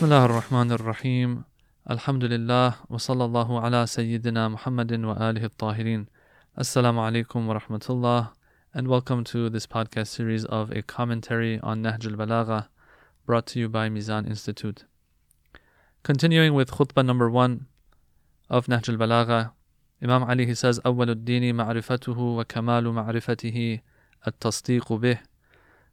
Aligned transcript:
بسم 0.00 0.06
الله 0.06 0.24
الرحمن 0.24 0.72
الرحيم 0.72 1.44
الحمد 1.90 2.24
لله 2.24 2.74
وصلى 2.90 3.24
الله 3.24 3.60
على 3.60 3.86
سيدنا 3.86 4.48
محمد 4.48 4.92
وآله 5.04 5.44
الطاهرين 5.44 6.06
السلام 6.58 6.98
عليكم 6.98 7.48
ورحمة 7.48 7.86
الله 7.90 8.32
and 8.72 8.88
welcome 8.88 9.24
to 9.24 9.50
this 9.50 9.66
podcast 9.66 10.06
series 10.06 10.46
of 10.46 10.70
a 10.70 10.80
commentary 10.80 11.60
on 11.60 11.82
Nahj 11.82 12.06
al-Balagha 12.06 12.68
brought 13.26 13.44
to 13.48 13.60
you 13.60 13.68
by 13.68 13.90
Mizan 13.90 14.26
Institute. 14.26 14.84
Continuing 16.02 16.54
with 16.54 16.70
khutbah 16.70 17.04
number 17.04 17.28
one 17.28 17.66
of 18.48 18.68
Nahj 18.68 18.88
al-Balagha, 18.88 19.52
Imam 20.02 20.24
Ali 20.24 20.46
he 20.46 20.54
says 20.54 20.78
أول 20.78 21.10
الدين 21.10 21.54
معرفته 21.54 22.18
وكمال 22.18 22.88
معرفته 22.88 23.80
التصديق 24.26 24.92
به 24.92 25.18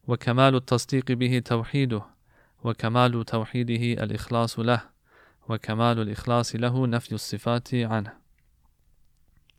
وكمال 0.08 0.55
التصديق 0.55 1.11
به 1.11 1.39
توحيده 1.39 2.16
وكمال 2.63 3.25
توحيده 3.25 4.03
الإخلاص 4.03 4.59
له 4.59 4.81
وكمال 5.49 5.99
الإخلاص 5.99 6.55
له 6.55 6.88
نفي 6.88 7.16
الصفات 7.16 7.73
عنه 7.73 8.13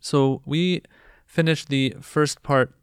So 0.00 0.42
we 0.46 0.82
finished 1.26 1.68
the 1.68 1.96
first 2.00 2.42
part 2.42 2.74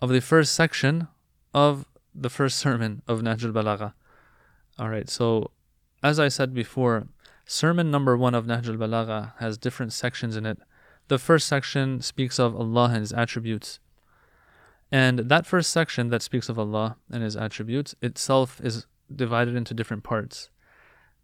of 0.00 0.08
the 0.10 0.20
first 0.20 0.54
section 0.54 1.08
of 1.52 1.86
the 2.14 2.30
first 2.30 2.58
sermon 2.58 3.02
of 3.06 3.20
Nahj 3.20 3.44
al-Balagha. 3.44 3.92
All 4.78 4.88
right, 4.88 5.08
so 5.08 5.50
as 6.02 6.18
I 6.18 6.28
said 6.28 6.54
before, 6.54 7.08
sermon 7.44 7.90
number 7.90 8.16
one 8.16 8.34
of 8.34 8.46
Nahj 8.46 8.66
al-Balagha 8.66 9.32
has 9.38 9.58
different 9.58 9.92
sections 9.92 10.36
in 10.36 10.46
it. 10.46 10.58
The 11.08 11.18
first 11.18 11.48
section 11.48 12.00
speaks 12.00 12.38
of 12.38 12.54
Allah 12.54 12.90
and 12.92 13.00
His 13.00 13.12
attributes. 13.12 13.80
And 14.90 15.20
that 15.20 15.46
first 15.46 15.70
section 15.70 16.08
that 16.10 16.22
speaks 16.22 16.48
of 16.48 16.58
Allah 16.58 16.96
and 17.10 17.22
His 17.22 17.36
attributes 17.36 17.94
itself 18.00 18.60
is 18.62 18.86
divided 19.14 19.56
into 19.56 19.74
different 19.74 20.04
parts. 20.04 20.50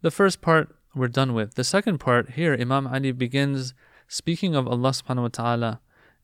The 0.01 0.11
first 0.11 0.41
part 0.41 0.75
we're 0.95 1.07
done 1.09 1.33
with. 1.33 1.55
The 1.55 1.63
second 1.63 1.99
part 1.99 2.31
here, 2.31 2.57
Imam 2.59 2.87
Ali 2.87 3.11
begins 3.11 3.73
speaking 4.07 4.55
of 4.55 4.67
Allah 4.67 4.91
subhanahu 4.91 5.23
wa 5.23 5.27
ta'ala 5.27 5.81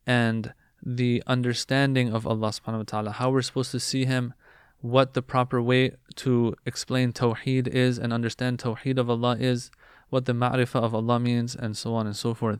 and 0.07 0.53
the 0.83 1.21
understanding 1.27 2.13
of 2.13 2.25
Allah 2.25 2.49
subhanahu 2.49 2.77
wa 2.77 2.83
ta'ala, 2.83 3.11
how 3.11 3.29
we're 3.29 3.41
supposed 3.41 3.71
to 3.71 3.79
see 3.79 4.05
Him, 4.05 4.33
what 4.79 5.13
the 5.13 5.21
proper 5.21 5.61
way 5.61 5.91
to 6.15 6.55
explain 6.65 7.11
Tawheed 7.11 7.67
is 7.67 7.99
and 7.99 8.11
understand 8.11 8.59
Tawheed 8.59 8.97
of 8.97 9.09
Allah 9.09 9.37
is, 9.39 9.69
what 10.09 10.25
the 10.25 10.33
ma'rifah 10.33 10.81
of 10.81 10.95
Allah 10.95 11.19
means, 11.19 11.55
and 11.55 11.77
so 11.77 11.93
on 11.93 12.07
and 12.07 12.15
so 12.15 12.33
forth. 12.33 12.59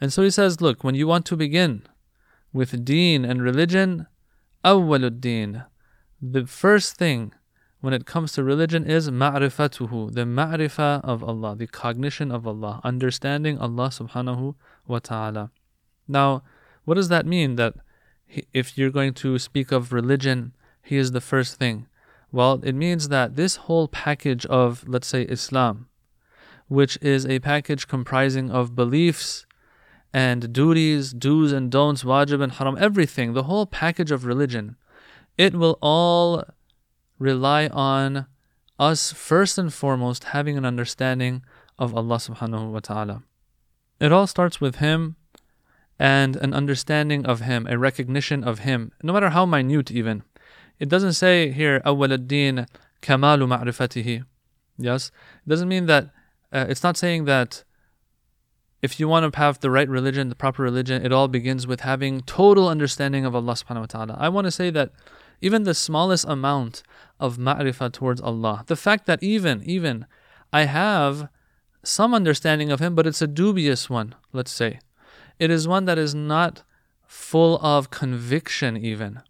And 0.00 0.12
so 0.12 0.22
he 0.22 0.30
says, 0.30 0.60
look, 0.60 0.84
when 0.84 0.94
you 0.94 1.08
want 1.08 1.26
to 1.26 1.36
begin 1.36 1.82
with 2.52 2.84
deen 2.84 3.24
and 3.24 3.42
religion, 3.42 4.06
awwalud 4.64 5.20
deen, 5.20 5.64
the 6.22 6.46
first 6.46 6.96
thing 6.96 7.32
when 7.80 7.94
it 7.94 8.06
comes 8.06 8.32
to 8.32 8.42
religion 8.42 8.84
is 8.84 9.10
ma'rifatuhu, 9.10 10.12
the 10.14 10.24
ma'rifah 10.24 11.04
of 11.04 11.22
Allah, 11.22 11.54
the 11.54 11.66
cognition 11.66 12.32
of 12.32 12.46
Allah, 12.46 12.80
understanding 12.82 13.58
Allah 13.58 13.88
subhanahu 13.88 14.54
wa 14.86 14.98
ta'ala. 14.98 15.50
Now, 16.08 16.42
what 16.84 16.94
does 16.94 17.08
that 17.08 17.26
mean? 17.26 17.56
That 17.56 17.74
if 18.52 18.76
you're 18.76 18.90
going 18.90 19.14
to 19.14 19.38
speak 19.38 19.70
of 19.70 19.92
religion, 19.92 20.54
He 20.82 20.96
is 20.96 21.12
the 21.12 21.20
first 21.20 21.58
thing. 21.58 21.86
Well, 22.32 22.60
it 22.62 22.74
means 22.74 23.08
that 23.08 23.36
this 23.36 23.56
whole 23.56 23.88
package 23.88 24.44
of, 24.46 24.86
let's 24.86 25.06
say, 25.06 25.22
Islam, 25.22 25.88
which 26.66 26.98
is 27.00 27.24
a 27.26 27.38
package 27.38 27.86
comprising 27.88 28.50
of 28.50 28.74
beliefs 28.74 29.46
and 30.12 30.52
duties, 30.52 31.12
do's 31.12 31.52
and 31.52 31.70
don'ts, 31.70 32.02
wajib 32.02 32.42
and 32.42 32.52
haram, 32.52 32.76
everything, 32.80 33.32
the 33.32 33.44
whole 33.44 33.66
package 33.66 34.10
of 34.10 34.24
religion, 34.24 34.76
it 35.36 35.54
will 35.54 35.78
all 35.80 36.44
rely 37.19 37.67
on 37.67 38.27
us 38.79 39.13
first 39.13 39.57
and 39.57 39.73
foremost 39.73 40.25
having 40.25 40.57
an 40.57 40.65
understanding 40.65 41.43
of 41.77 41.95
Allah 41.95 42.17
subhanahu 42.17 42.71
wa 42.71 42.79
ta'ala. 42.79 43.23
It 43.99 44.11
all 44.11 44.27
starts 44.27 44.59
with 44.59 44.77
Him 44.77 45.15
and 45.99 46.35
an 46.37 46.53
understanding 46.53 47.25
of 47.25 47.41
Him, 47.41 47.67
a 47.67 47.77
recognition 47.77 48.43
of 48.43 48.59
Him, 48.59 48.91
no 49.01 49.13
matter 49.13 49.29
how 49.29 49.45
minute 49.45 49.91
even. 49.91 50.23
It 50.79 50.89
doesn't 50.89 51.13
say 51.13 51.51
here, 51.51 51.79
أول 51.85 52.17
الدين 52.17 52.65
كمال 53.01 53.47
معرفته. 53.47 54.23
Yes? 54.77 55.11
It 55.45 55.49
doesn't 55.49 55.69
mean 55.69 55.85
that, 55.85 56.09
uh, 56.51 56.65
it's 56.67 56.83
not 56.83 56.97
saying 56.97 57.25
that 57.25 57.63
if 58.81 58.99
you 58.99 59.07
want 59.07 59.31
to 59.31 59.39
have 59.39 59.61
the 59.61 59.71
right 59.71 59.87
religion, 59.87 60.27
the 60.27 60.35
proper 60.35 60.61
religion, 60.61 61.05
it 61.05 61.13
all 61.13 61.29
begins 61.29 61.65
with 61.65 61.81
having 61.81 62.21
total 62.21 62.67
understanding 62.67 63.23
of 63.23 63.33
Allah 63.33 63.53
subhanahu 63.53 63.79
wa 63.79 63.85
ta'ala. 63.85 64.17
I 64.19 64.27
want 64.27 64.45
to 64.45 64.51
say 64.51 64.69
that 64.71 64.91
even 65.39 65.63
the 65.63 65.73
smallest 65.73 66.25
amount 66.27 66.83
of 67.20 67.36
ma'rifah 67.38 67.92
towards 67.92 68.20
Allah. 68.20 68.64
The 68.66 68.76
fact 68.76 69.06
that 69.06 69.22
even, 69.22 69.62
even, 69.64 70.06
I 70.52 70.64
have 70.64 71.28
some 71.82 72.14
understanding 72.14 72.70
of 72.70 72.80
Him, 72.80 72.94
but 72.94 73.06
it's 73.06 73.22
a 73.22 73.26
dubious 73.26 73.88
one, 73.88 74.14
let's 74.32 74.52
say. 74.52 74.80
It 75.38 75.50
is 75.50 75.68
one 75.68 75.84
that 75.84 75.98
is 75.98 76.14
not 76.14 76.62
full 77.06 77.58
of 77.58 77.90
conviction, 77.90 78.76
even. 78.76 79.20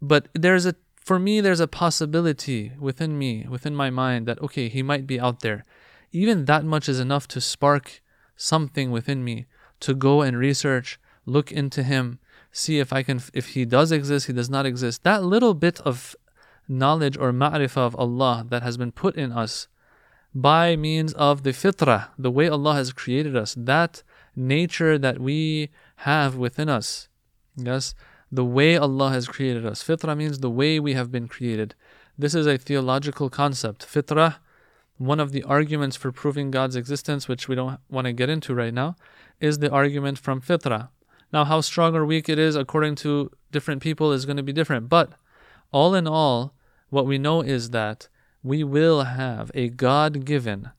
But 0.00 0.28
there's 0.34 0.66
a, 0.66 0.74
for 0.96 1.18
me, 1.18 1.40
there's 1.40 1.60
a 1.60 1.68
possibility 1.68 2.72
within 2.78 3.18
me, 3.18 3.46
within 3.48 3.74
my 3.74 3.90
mind, 3.90 4.26
that, 4.26 4.40
okay, 4.42 4.68
He 4.68 4.82
might 4.82 5.06
be 5.06 5.20
out 5.20 5.40
there. 5.40 5.64
Even 6.12 6.44
that 6.46 6.64
much 6.64 6.88
is 6.88 7.00
enough 7.00 7.26
to 7.28 7.40
spark 7.40 8.02
something 8.36 8.90
within 8.90 9.24
me 9.24 9.46
to 9.80 9.94
go 9.94 10.22
and 10.22 10.36
research, 10.36 10.98
look 11.26 11.50
into 11.52 11.82
Him, 11.82 12.18
see 12.50 12.78
if 12.78 12.92
I 12.92 13.02
can, 13.02 13.20
if 13.34 13.48
He 13.48 13.64
does 13.64 13.92
exist, 13.92 14.26
He 14.26 14.32
does 14.32 14.50
not 14.50 14.66
exist. 14.66 15.02
That 15.02 15.24
little 15.24 15.54
bit 15.54 15.80
of 15.80 16.16
knowledge 16.72 17.16
or 17.16 17.32
ma'rifah 17.32 17.76
of 17.76 17.96
Allah 17.96 18.44
that 18.48 18.62
has 18.62 18.76
been 18.76 18.92
put 18.92 19.16
in 19.16 19.32
us 19.32 19.68
by 20.34 20.76
means 20.76 21.12
of 21.14 21.42
the 21.42 21.50
fitrah, 21.50 22.08
the 22.18 22.30
way 22.30 22.48
Allah 22.48 22.74
has 22.74 22.92
created 22.92 23.36
us, 23.36 23.54
that 23.58 24.02
nature 24.34 24.98
that 24.98 25.18
we 25.18 25.70
have 25.96 26.36
within 26.36 26.68
us. 26.68 27.08
Yes, 27.56 27.94
the 28.30 28.44
way 28.44 28.76
Allah 28.76 29.10
has 29.10 29.28
created 29.28 29.66
us. 29.66 29.84
Fitrah 29.84 30.16
means 30.16 30.38
the 30.38 30.50
way 30.50 30.80
we 30.80 30.94
have 30.94 31.12
been 31.12 31.28
created. 31.28 31.74
This 32.16 32.34
is 32.34 32.46
a 32.46 32.56
theological 32.56 33.28
concept. 33.28 33.86
Fitrah, 33.86 34.36
one 34.96 35.20
of 35.20 35.32
the 35.32 35.42
arguments 35.42 35.96
for 35.96 36.12
proving 36.12 36.50
God's 36.50 36.76
existence, 36.76 37.28
which 37.28 37.46
we 37.46 37.54
don't 37.54 37.78
want 37.90 38.06
to 38.06 38.12
get 38.12 38.30
into 38.30 38.54
right 38.54 38.72
now, 38.72 38.96
is 39.40 39.58
the 39.58 39.70
argument 39.70 40.18
from 40.18 40.40
fitrah. 40.40 40.88
Now, 41.32 41.44
how 41.44 41.60
strong 41.60 41.94
or 41.94 42.06
weak 42.06 42.28
it 42.28 42.38
is 42.38 42.56
according 42.56 42.94
to 42.96 43.30
different 43.50 43.82
people 43.82 44.12
is 44.12 44.24
going 44.24 44.36
to 44.36 44.42
be 44.42 44.52
different. 44.52 44.88
But 44.88 45.12
all 45.72 45.94
in 45.94 46.06
all, 46.06 46.54
what 46.92 47.06
we 47.06 47.16
know 47.16 47.40
is 47.40 47.70
that 47.70 48.08
we 48.42 48.62
will 48.62 49.04
have 49.04 49.50
a 49.54 49.70
God 49.70 50.26
given 50.26 50.70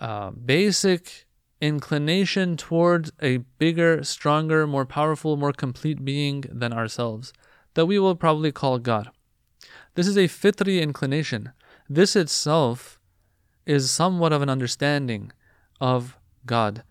uh, 0.00 0.32
basic 0.32 1.26
inclination 1.60 2.56
towards 2.56 3.12
a 3.22 3.36
bigger, 3.58 4.02
stronger, 4.02 4.66
more 4.66 4.84
powerful, 4.84 5.36
more 5.36 5.52
complete 5.52 6.04
being 6.04 6.44
than 6.50 6.72
ourselves 6.72 7.32
that 7.74 7.86
we 7.86 8.00
will 8.00 8.16
probably 8.16 8.50
call 8.50 8.80
God. 8.80 9.10
This 9.94 10.08
is 10.08 10.18
a 10.18 10.26
fitri 10.26 10.82
inclination. 10.82 11.52
This 11.88 12.16
itself 12.16 12.98
is 13.64 13.92
somewhat 13.92 14.32
of 14.32 14.42
an 14.42 14.48
understanding 14.48 15.30
of 15.80 16.18
God. 16.46 16.82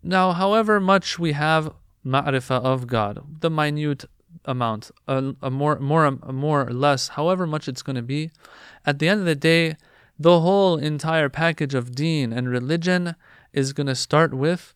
Now, 0.00 0.30
however 0.30 0.78
much 0.78 1.18
we 1.18 1.32
have 1.32 1.72
ma'rifah 2.06 2.62
of 2.62 2.86
God, 2.86 3.40
the 3.40 3.50
minute 3.50 4.04
amount, 4.45 4.91
a, 5.07 5.33
a 5.41 5.49
more, 5.49 5.79
more, 5.79 6.05
a 6.05 6.33
more 6.33 6.67
or 6.67 6.73
less, 6.73 7.09
however 7.09 7.47
much 7.47 7.67
it's 7.67 7.81
going 7.81 7.95
to 7.95 8.01
be, 8.01 8.31
at 8.85 8.99
the 8.99 9.07
end 9.07 9.21
of 9.21 9.25
the 9.25 9.35
day, 9.35 9.75
the 10.17 10.41
whole 10.41 10.77
entire 10.77 11.29
package 11.29 11.73
of 11.73 11.95
deen 11.95 12.33
and 12.33 12.49
religion 12.49 13.15
is 13.53 13.73
going 13.73 13.87
to 13.87 13.95
start 13.95 14.33
with 14.33 14.73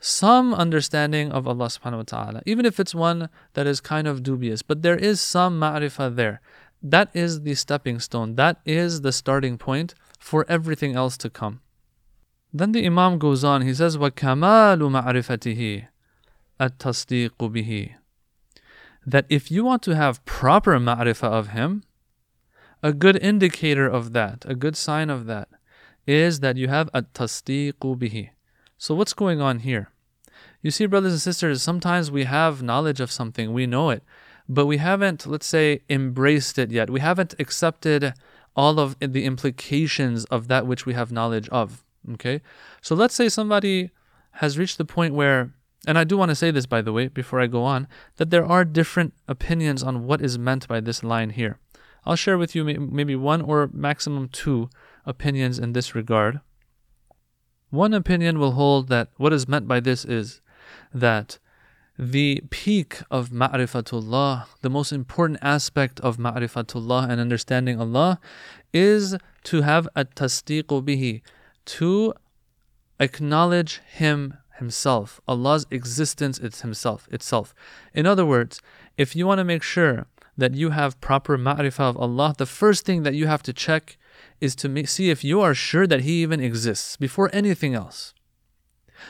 some 0.00 0.54
understanding 0.54 1.32
of 1.32 1.46
Allah 1.46 1.66
subhanahu 1.66 1.96
wa 1.96 2.02
ta'ala, 2.02 2.42
even 2.46 2.66
if 2.66 2.78
it's 2.78 2.94
one 2.94 3.28
that 3.54 3.66
is 3.66 3.80
kind 3.80 4.06
of 4.06 4.22
dubious, 4.22 4.62
but 4.62 4.82
there 4.82 4.96
is 4.96 5.20
some 5.20 5.60
ma'rifah 5.60 6.16
there. 6.16 6.40
That 6.82 7.10
is 7.14 7.42
the 7.42 7.54
stepping 7.54 7.98
stone, 8.00 8.34
that 8.36 8.60
is 8.64 9.00
the 9.00 9.12
starting 9.12 9.58
point 9.58 9.94
for 10.18 10.44
everything 10.48 10.94
else 10.94 11.16
to 11.18 11.30
come. 11.30 11.60
Then 12.52 12.72
the 12.72 12.86
Imam 12.86 13.18
goes 13.18 13.44
on, 13.44 13.62
he 13.62 13.74
says, 13.74 13.96
وَكَمَالُ 13.96 14.78
مَعْرِفَتِهِ 14.78 15.88
التَّصْدِيقُ 16.60 17.30
بِهِ 17.38 17.94
that 19.05 19.25
if 19.29 19.49
you 19.51 19.63
want 19.63 19.81
to 19.83 19.95
have 19.95 20.23
proper 20.25 20.79
ma'rifah 20.79 21.31
of 21.31 21.49
Him, 21.49 21.83
a 22.83 22.93
good 22.93 23.17
indicator 23.21 23.87
of 23.87 24.13
that, 24.13 24.45
a 24.47 24.55
good 24.55 24.75
sign 24.75 25.09
of 25.09 25.25
that, 25.25 25.49
is 26.07 26.39
that 26.39 26.57
you 26.57 26.67
have 26.67 26.89
a 26.93 27.03
tasdiqu 27.03 27.73
bihi. 27.97 28.29
So 28.77 28.95
what's 28.95 29.13
going 29.13 29.41
on 29.41 29.59
here? 29.59 29.91
You 30.61 30.71
see, 30.71 30.85
brothers 30.85 31.13
and 31.13 31.21
sisters, 31.21 31.61
sometimes 31.61 32.11
we 32.11 32.25
have 32.25 32.61
knowledge 32.61 32.99
of 32.99 33.11
something, 33.11 33.53
we 33.53 33.65
know 33.65 33.89
it, 33.89 34.03
but 34.47 34.65
we 34.65 34.77
haven't, 34.77 35.25
let's 35.25 35.45
say, 35.45 35.81
embraced 35.89 36.59
it 36.59 36.71
yet. 36.71 36.89
We 36.89 36.99
haven't 36.99 37.35
accepted 37.39 38.13
all 38.55 38.79
of 38.79 38.97
the 38.99 39.25
implications 39.25 40.25
of 40.25 40.47
that 40.49 40.67
which 40.67 40.85
we 40.85 40.93
have 40.93 41.11
knowledge 41.11 41.49
of. 41.49 41.83
Okay? 42.13 42.41
So 42.81 42.95
let's 42.95 43.15
say 43.15 43.29
somebody 43.29 43.91
has 44.33 44.57
reached 44.57 44.77
the 44.77 44.85
point 44.85 45.13
where, 45.13 45.53
and 45.87 45.97
I 45.97 46.03
do 46.03 46.17
want 46.17 46.29
to 46.29 46.35
say 46.35 46.51
this 46.51 46.65
by 46.65 46.81
the 46.81 46.93
way, 46.93 47.07
before 47.07 47.41
I 47.41 47.47
go 47.47 47.63
on, 47.63 47.87
that 48.17 48.29
there 48.29 48.45
are 48.45 48.63
different 48.63 49.13
opinions 49.27 49.81
on 49.81 50.05
what 50.05 50.21
is 50.21 50.37
meant 50.37 50.67
by 50.67 50.79
this 50.79 51.03
line 51.03 51.31
here. 51.31 51.57
I'll 52.05 52.15
share 52.15 52.37
with 52.37 52.55
you 52.55 52.63
maybe 52.63 53.15
one 53.15 53.41
or 53.41 53.69
maximum 53.73 54.27
two 54.29 54.69
opinions 55.05 55.59
in 55.59 55.73
this 55.73 55.95
regard. 55.95 56.41
One 57.69 57.93
opinion 57.93 58.37
will 58.37 58.51
hold 58.51 58.89
that 58.89 59.09
what 59.17 59.33
is 59.33 59.47
meant 59.47 59.67
by 59.67 59.79
this 59.79 60.03
is 60.03 60.41
that 60.93 61.39
the 61.97 62.41
peak 62.49 63.01
of 63.11 63.29
ma'rifatullah, 63.29 64.45
the 64.61 64.69
most 64.69 64.91
important 64.91 65.39
aspect 65.41 65.99
of 65.99 66.17
ma'rifatullah 66.17 67.09
and 67.09 67.21
understanding 67.21 67.79
Allah 67.79 68.19
is 68.73 69.15
to 69.43 69.61
have 69.61 69.87
a 69.95 70.05
tasdiqu 70.05 70.83
bihi, 70.83 71.21
to 71.65 72.13
acknowledge 72.99 73.81
Him 73.87 74.35
Himself, 74.61 75.19
Allah's 75.27 75.65
existence 75.71 76.37
is 76.39 76.61
Himself 76.61 77.07
itself. 77.11 77.53
In 77.93 78.05
other 78.05 78.25
words, 78.25 78.61
if 78.95 79.15
you 79.15 79.27
want 79.27 79.39
to 79.39 79.43
make 79.53 79.63
sure 79.63 80.05
that 80.37 80.53
you 80.53 80.69
have 80.69 81.01
proper 81.01 81.37
ma'rifah 81.37 81.89
of 81.89 81.97
Allah, 81.97 82.35
the 82.37 82.45
first 82.45 82.85
thing 82.85 83.01
that 83.03 83.15
you 83.15 83.25
have 83.25 83.43
to 83.43 83.53
check 83.53 83.97
is 84.39 84.55
to 84.57 84.85
see 84.85 85.09
if 85.09 85.23
you 85.23 85.41
are 85.41 85.55
sure 85.55 85.87
that 85.87 86.01
He 86.01 86.21
even 86.21 86.39
exists 86.39 86.95
before 86.95 87.29
anything 87.33 87.73
else. 87.73 88.13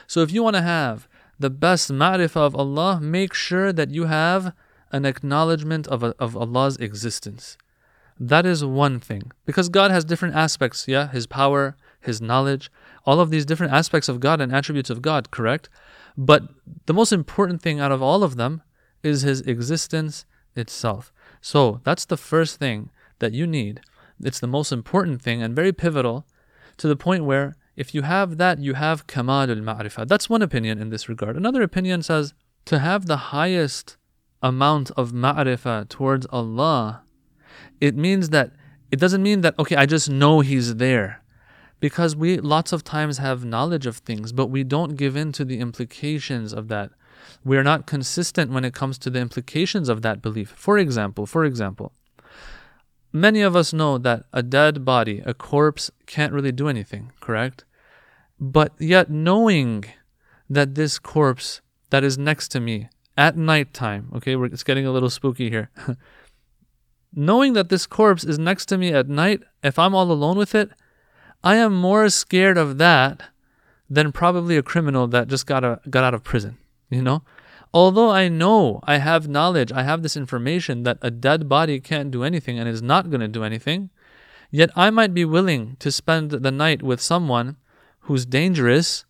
So 0.07 0.21
if 0.21 0.31
you 0.31 0.41
want 0.41 0.55
to 0.55 0.61
have 0.61 1.07
the 1.37 1.49
best 1.49 1.91
ma'rifah 1.91 2.47
of 2.47 2.55
Allah, 2.55 2.99
make 3.01 3.33
sure 3.33 3.73
that 3.73 3.91
you 3.91 4.05
have 4.05 4.53
an 4.91 5.05
acknowledgement 5.05 5.85
of, 5.87 6.03
of 6.03 6.37
Allah's 6.37 6.77
existence. 6.77 7.57
That 8.19 8.45
is 8.45 8.63
one 8.63 8.99
thing. 8.99 9.31
Because 9.45 9.67
God 9.67 9.91
has 9.91 10.05
different 10.05 10.35
aspects, 10.35 10.87
yeah? 10.87 11.07
His 11.07 11.27
power, 11.27 11.75
His 11.99 12.21
knowledge, 12.21 12.71
all 13.05 13.19
of 13.19 13.29
these 13.29 13.45
different 13.45 13.73
aspects 13.73 14.09
of 14.09 14.19
God 14.19 14.41
and 14.41 14.53
attributes 14.53 14.89
of 14.89 15.01
God, 15.01 15.31
correct? 15.31 15.69
But 16.17 16.43
the 16.85 16.93
most 16.93 17.11
important 17.11 17.61
thing 17.61 17.79
out 17.79 17.91
of 17.91 18.01
all 18.01 18.23
of 18.23 18.35
them 18.35 18.61
is 19.03 19.21
His 19.21 19.41
existence 19.41 20.25
itself. 20.55 21.11
So 21.41 21.81
that's 21.83 22.05
the 22.05 22.17
first 22.17 22.59
thing 22.59 22.89
that 23.19 23.33
you 23.33 23.47
need. 23.47 23.81
It's 24.23 24.39
the 24.39 24.47
most 24.47 24.71
important 24.71 25.21
thing 25.21 25.41
and 25.41 25.55
very 25.55 25.71
pivotal 25.73 26.27
to 26.77 26.87
the 26.87 26.95
point 26.95 27.25
where 27.25 27.55
if 27.75 27.95
you 27.95 28.01
have 28.03 28.37
that, 28.37 28.59
you 28.59 28.73
have 28.73 29.07
kamal 29.07 29.49
al 29.49 29.55
ma'rifah. 29.55 30.07
That's 30.07 30.29
one 30.29 30.41
opinion 30.41 30.79
in 30.79 30.89
this 30.89 31.09
regard. 31.09 31.35
Another 31.35 31.61
opinion 31.61 32.03
says 32.03 32.33
to 32.65 32.79
have 32.79 33.05
the 33.05 33.17
highest 33.17 33.97
amount 34.43 34.91
of 34.91 35.11
ma'rifah 35.11 35.89
towards 35.89 36.27
Allah, 36.27 37.03
it 37.79 37.95
means 37.95 38.29
that 38.29 38.51
it 38.91 38.99
doesn't 38.99 39.23
mean 39.23 39.41
that 39.41 39.57
okay, 39.57 39.75
I 39.75 39.85
just 39.85 40.09
know 40.09 40.41
He's 40.41 40.75
there. 40.75 41.20
Because 41.81 42.15
we 42.15 42.37
lots 42.37 42.71
of 42.71 42.85
times 42.85 43.17
have 43.17 43.43
knowledge 43.43 43.85
of 43.85 43.97
things, 43.97 44.31
but 44.31 44.47
we 44.47 44.63
don't 44.63 44.95
give 44.95 45.17
in 45.17 45.33
to 45.33 45.43
the 45.43 45.59
implications 45.59 46.53
of 46.53 46.69
that. 46.69 46.91
We 47.43 47.57
are 47.57 47.63
not 47.63 47.87
consistent 47.87 48.51
when 48.51 48.63
it 48.63 48.73
comes 48.73 48.97
to 48.99 49.09
the 49.09 49.19
implications 49.19 49.89
of 49.89 50.01
that 50.03 50.21
belief. 50.21 50.53
For 50.55 50.77
example, 50.77 51.25
for 51.25 51.43
example, 51.43 51.91
many 53.11 53.41
of 53.41 53.55
us 53.55 53.73
know 53.73 53.97
that 53.97 54.23
a 54.31 54.43
dead 54.43 54.85
body, 54.85 55.21
a 55.25 55.33
corpse, 55.33 55.91
can't 56.05 56.33
really 56.33 56.53
do 56.53 56.69
anything, 56.69 57.11
correct? 57.19 57.65
But 58.39 58.73
yet, 58.79 59.09
knowing 59.09 59.85
that 60.49 60.75
this 60.75 60.99
corpse 60.99 61.61
that 61.89 62.03
is 62.03 62.17
next 62.17 62.49
to 62.49 62.59
me 62.59 62.89
at 63.17 63.37
nighttime, 63.37 64.11
okay, 64.15 64.35
it's 64.35 64.63
getting 64.63 64.85
a 64.85 64.91
little 64.91 65.09
spooky 65.09 65.49
here. 65.49 65.69
knowing 67.13 67.53
that 67.53 67.69
this 67.69 67.85
corpse 67.85 68.23
is 68.23 68.39
next 68.39 68.67
to 68.67 68.77
me 68.77 68.93
at 68.93 69.09
night, 69.09 69.41
if 69.63 69.77
I'm 69.77 69.93
all 69.93 70.11
alone 70.11 70.37
with 70.37 70.55
it, 70.55 70.71
I 71.43 71.55
am 71.55 71.73
more 71.75 72.09
scared 72.09 72.57
of 72.57 72.77
that 72.77 73.23
than 73.89 74.11
probably 74.11 74.57
a 74.57 74.63
criminal 74.63 75.07
that 75.07 75.27
just 75.27 75.45
got, 75.45 75.63
a, 75.63 75.79
got 75.89 76.03
out 76.03 76.13
of 76.13 76.23
prison, 76.23 76.57
you 76.89 77.01
know? 77.01 77.23
Although 77.73 78.09
I 78.09 78.27
know, 78.27 78.79
I 78.83 78.97
have 78.97 79.27
knowledge, 79.27 79.71
I 79.71 79.83
have 79.83 80.03
this 80.03 80.17
information 80.17 80.83
that 80.83 80.97
a 81.01 81.09
dead 81.09 81.47
body 81.47 81.79
can't 81.79 82.11
do 82.11 82.23
anything 82.23 82.59
and 82.59 82.67
is 82.67 82.81
not 82.81 83.09
going 83.09 83.21
to 83.21 83.27
do 83.27 83.43
anything, 83.43 83.89
yet 84.49 84.69
I 84.75 84.89
might 84.89 85.13
be 85.13 85.25
willing 85.25 85.77
to 85.79 85.91
spend 85.91 86.31
the 86.31 86.51
night 86.51 86.83
with 86.83 87.01
someone 87.01 87.57
who's 88.01 88.25
dangerous 88.25 89.05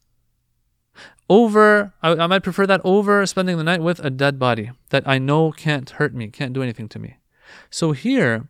over, 1.29 1.93
I, 2.03 2.11
I 2.11 2.27
might 2.27 2.43
prefer 2.43 2.67
that 2.67 2.81
over 2.83 3.25
spending 3.25 3.57
the 3.57 3.63
night 3.63 3.81
with 3.81 3.99
a 3.99 4.09
dead 4.09 4.37
body 4.37 4.71
that 4.89 5.07
I 5.07 5.17
know 5.17 5.51
can't 5.51 5.89
hurt 5.89 6.13
me, 6.13 6.27
can't 6.27 6.53
do 6.53 6.61
anything 6.61 6.89
to 6.89 6.99
me. 6.99 7.17
So 7.69 7.93
here, 7.93 8.47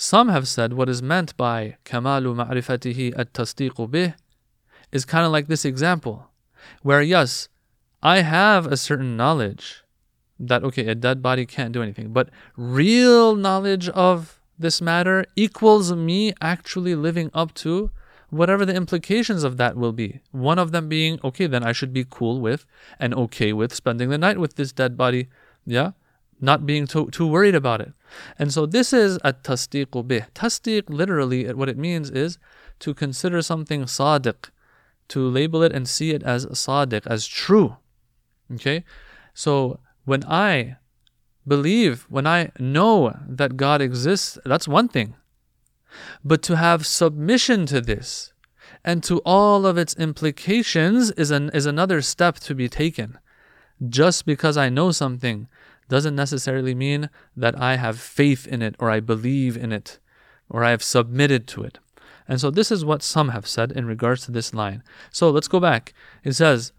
some 0.00 0.30
have 0.30 0.48
said 0.48 0.72
what 0.72 0.88
is 0.88 1.02
meant 1.02 1.36
by 1.36 1.76
kamalu 1.84 2.34
ma'rifatihi 2.34 3.12
at 3.18 3.34
tasdiqu 3.34 3.86
bih 3.86 4.14
is 4.90 5.04
kind 5.04 5.26
of 5.26 5.30
like 5.30 5.46
this 5.46 5.66
example, 5.66 6.30
where 6.80 7.02
yes, 7.02 7.50
I 8.02 8.22
have 8.22 8.64
a 8.66 8.78
certain 8.78 9.14
knowledge 9.14 9.84
that, 10.38 10.64
okay, 10.64 10.86
a 10.86 10.94
dead 10.94 11.20
body 11.20 11.44
can't 11.44 11.72
do 11.72 11.82
anything, 11.82 12.14
but 12.14 12.30
real 12.56 13.36
knowledge 13.36 13.90
of 13.90 14.40
this 14.58 14.80
matter 14.80 15.26
equals 15.36 15.92
me 15.92 16.32
actually 16.40 16.94
living 16.94 17.30
up 17.34 17.52
to 17.56 17.90
whatever 18.30 18.64
the 18.64 18.74
implications 18.74 19.44
of 19.44 19.58
that 19.58 19.76
will 19.76 19.92
be. 19.92 20.20
One 20.32 20.58
of 20.58 20.72
them 20.72 20.88
being, 20.88 21.20
okay, 21.22 21.46
then 21.46 21.62
I 21.62 21.72
should 21.72 21.92
be 21.92 22.06
cool 22.08 22.40
with 22.40 22.64
and 22.98 23.12
okay 23.12 23.52
with 23.52 23.74
spending 23.74 24.08
the 24.08 24.16
night 24.16 24.38
with 24.38 24.56
this 24.56 24.72
dead 24.72 24.96
body. 24.96 25.28
Yeah? 25.66 25.90
Not 26.40 26.64
being 26.64 26.86
too, 26.86 27.10
too 27.10 27.26
worried 27.26 27.54
about 27.54 27.80
it. 27.80 27.92
And 28.38 28.52
so 28.52 28.66
this 28.66 28.92
is 28.92 29.18
a 29.22 29.32
tasdiq 29.32 29.86
bih. 29.86 30.26
Tasdiq, 30.34 30.84
literally, 30.88 31.52
what 31.52 31.68
it 31.68 31.76
means 31.76 32.10
is 32.10 32.38
to 32.80 32.94
consider 32.94 33.42
something 33.42 33.82
sadiq, 33.84 34.50
to 35.08 35.28
label 35.28 35.62
it 35.62 35.72
and 35.72 35.88
see 35.88 36.10
it 36.10 36.22
as 36.22 36.46
sadiq, 36.46 37.06
as 37.06 37.26
true. 37.26 37.76
Okay? 38.54 38.84
So 39.34 39.80
when 40.04 40.24
I 40.24 40.76
believe, 41.46 42.06
when 42.08 42.26
I 42.26 42.52
know 42.58 43.16
that 43.28 43.56
God 43.56 43.80
exists, 43.82 44.38
that's 44.44 44.68
one 44.68 44.88
thing. 44.88 45.14
But 46.24 46.42
to 46.42 46.56
have 46.56 46.86
submission 46.86 47.66
to 47.66 47.80
this 47.80 48.32
and 48.84 49.02
to 49.04 49.18
all 49.24 49.66
of 49.66 49.76
its 49.76 49.94
implications 49.94 51.10
is, 51.12 51.30
an, 51.30 51.50
is 51.52 51.66
another 51.66 52.00
step 52.00 52.36
to 52.36 52.54
be 52.54 52.68
taken. 52.68 53.18
Just 53.86 54.26
because 54.26 54.56
I 54.56 54.68
know 54.68 54.92
something 54.92 55.48
doesn't 55.90 56.16
necessarily 56.16 56.74
mean 56.74 57.10
that 57.36 57.60
I 57.60 57.76
have 57.76 58.00
faith 58.00 58.46
in 58.46 58.62
it 58.62 58.76
or 58.78 58.90
I 58.90 59.00
believe 59.00 59.56
in 59.56 59.72
it 59.72 59.98
or 60.48 60.64
I 60.64 60.70
have 60.70 60.82
submitted 60.82 61.46
to 61.48 61.62
it. 61.64 61.78
And 62.26 62.40
so 62.40 62.50
this 62.50 62.70
is 62.70 62.84
what 62.84 63.02
some 63.02 63.30
have 63.30 63.46
said 63.46 63.72
in 63.72 63.86
regards 63.86 64.24
to 64.24 64.32
this 64.32 64.54
line. 64.54 64.82
So 65.10 65.30
let's 65.30 65.48
go 65.48 65.60
back. 65.60 65.92
It 66.24 66.32
says, 66.32 66.72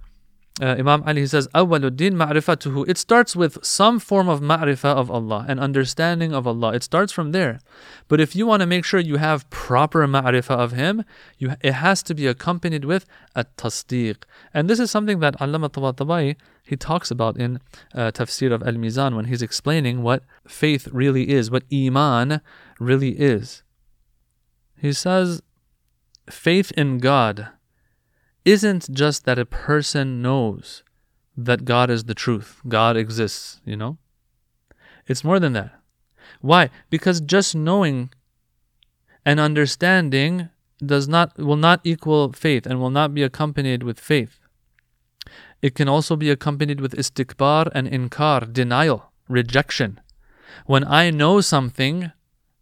uh, 0.59 0.75
Imam 0.77 1.01
Ali 1.07 1.25
says, 1.27 1.47
Awwaluddin 1.55 2.13
ma'rifatuhu. 2.13 2.87
It 2.89 2.97
starts 2.97 3.35
with 3.35 3.63
some 3.63 3.99
form 3.99 4.27
of 4.27 4.41
ma'rifah 4.41 4.95
of 4.95 5.09
Allah, 5.09 5.45
an 5.47 5.59
understanding 5.59 6.33
of 6.33 6.45
Allah. 6.45 6.73
It 6.73 6.83
starts 6.83 7.13
from 7.13 7.31
there. 7.31 7.61
But 8.09 8.19
if 8.19 8.35
you 8.35 8.45
want 8.45 8.59
to 8.59 8.65
make 8.65 8.83
sure 8.83 8.99
you 8.99 9.15
have 9.15 9.49
proper 9.49 10.05
ma'rifah 10.05 10.57
of 10.57 10.73
Him, 10.73 11.05
you, 11.37 11.53
it 11.61 11.73
has 11.73 12.03
to 12.03 12.13
be 12.13 12.27
accompanied 12.27 12.83
with 12.83 13.05
a 13.33 13.45
tasdeeq. 13.45 14.23
And 14.53 14.69
this 14.69 14.79
is 14.79 14.91
something 14.91 15.19
that 15.19 15.39
Allama 15.39 15.69
Tabatabai, 15.69 16.35
he 16.63 16.75
talks 16.75 17.11
about 17.11 17.37
in 17.37 17.59
uh, 17.95 18.11
Tafsir 18.11 18.51
of 18.51 18.61
Al-Mizan 18.61 19.15
when 19.15 19.25
he's 19.25 19.41
explaining 19.41 20.03
what 20.03 20.23
faith 20.45 20.89
really 20.91 21.29
is, 21.29 21.49
what 21.49 21.63
iman 21.73 22.41
really 22.77 23.11
is. 23.11 23.63
He 24.75 24.91
says, 24.91 25.41
faith 26.29 26.71
in 26.75 26.97
God 26.97 27.47
isn't 28.45 28.93
just 28.93 29.25
that 29.25 29.39
a 29.39 29.45
person 29.45 30.21
knows 30.21 30.83
that 31.37 31.65
God 31.65 31.89
is 31.89 32.05
the 32.05 32.15
truth, 32.15 32.61
God 32.67 32.97
exists, 32.97 33.61
you 33.65 33.75
know? 33.75 33.97
It's 35.07 35.23
more 35.23 35.39
than 35.39 35.53
that. 35.53 35.71
Why? 36.41 36.69
Because 36.89 37.21
just 37.21 37.55
knowing 37.55 38.11
and 39.25 39.39
understanding 39.39 40.49
does 40.83 41.07
not 41.07 41.37
will 41.37 41.57
not 41.57 41.81
equal 41.83 42.31
faith 42.33 42.65
and 42.65 42.79
will 42.79 42.89
not 42.89 43.13
be 43.13 43.23
accompanied 43.23 43.83
with 43.83 43.99
faith. 43.99 44.39
It 45.61 45.75
can 45.75 45.87
also 45.87 46.15
be 46.15 46.31
accompanied 46.31 46.81
with 46.81 46.95
istikbar 46.95 47.69
and 47.73 47.87
inkar, 47.87 48.51
denial, 48.51 49.11
rejection. 49.27 49.99
When 50.65 50.83
I 50.83 51.11
know 51.11 51.41
something, 51.41 52.11